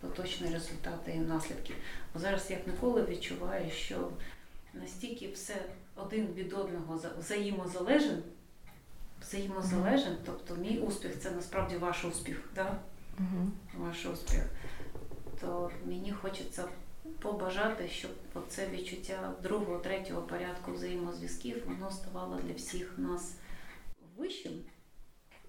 поточні 0.00 0.46
результати 0.52 1.12
і 1.12 1.18
наслідки. 1.18 1.74
Бо 2.14 2.20
зараз 2.20 2.50
як 2.50 2.66
ніколи 2.66 3.04
відчуваю, 3.04 3.70
що 3.70 4.08
настільки 4.74 5.28
все 5.34 5.54
один 5.96 6.26
від 6.26 6.52
одного 6.52 6.98
за- 6.98 7.12
взаємозалежен, 7.18 8.22
взаємозалежен, 9.22 10.16
тобто 10.26 10.54
мій 10.54 10.78
успіх 10.78 11.20
це 11.20 11.30
насправді 11.30 11.76
ваш 11.76 12.04
успіх. 12.04 12.50
Да? 12.54 12.78
Мгм. 13.18 13.52
ваш 13.78 14.06
успіх, 14.06 14.44
то 15.40 15.70
мені 15.84 16.12
хочеться 16.12 16.64
побажати, 17.20 17.88
щоб 17.88 18.10
це 18.48 18.68
відчуття 18.68 19.32
другого, 19.42 19.78
третього 19.78 20.22
порядку 20.22 20.72
взаємозв'язків 20.72 21.62
воно 21.66 21.90
ставало 21.90 22.36
для 22.36 22.54
всіх 22.54 22.94
нас 22.98 23.36
вищим. 24.16 24.52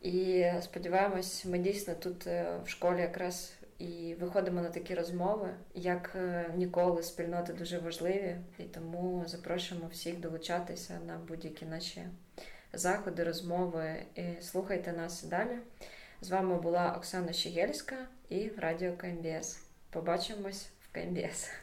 І 0.02 0.46
сподіваємось, 0.62 1.46
ми 1.46 1.60
дійсно 1.60 1.96
тут 1.96 2.28
е, 2.28 2.60
в 2.66 2.70
школі 2.70 3.00
якраз 3.00 3.54
і 3.80 4.16
виходимо 4.20 4.62
на 4.62 4.70
такі 4.70 4.96
розмови, 4.96 5.50
як 5.74 6.12
е, 6.16 6.52
ніколи 6.56 7.04
спільноти 7.04 7.54
дуже 7.54 7.80
важливі, 7.80 8.38
і 8.60 8.64
тому 8.64 9.24
запрошуємо 9.28 9.88
всіх 9.88 10.20
долучатися 10.20 11.00
на 11.08 11.18
будь-які 11.18 11.66
наші 11.66 12.02
заходи, 12.74 13.24
розмови. 13.24 14.06
І 14.16 14.42
слухайте 14.42 14.94
нас 14.94 15.24
далі. 15.24 15.58
З 16.22 16.30
вами 16.30 16.62
була 16.62 16.94
Оксана 16.98 17.34
Щегельська 17.34 17.96
і 18.30 18.50
Радіо 18.58 18.94
КМБС. 18.98 19.64
Побачимось 19.90 20.68
в 20.82 20.94
КМБС. 20.94 21.63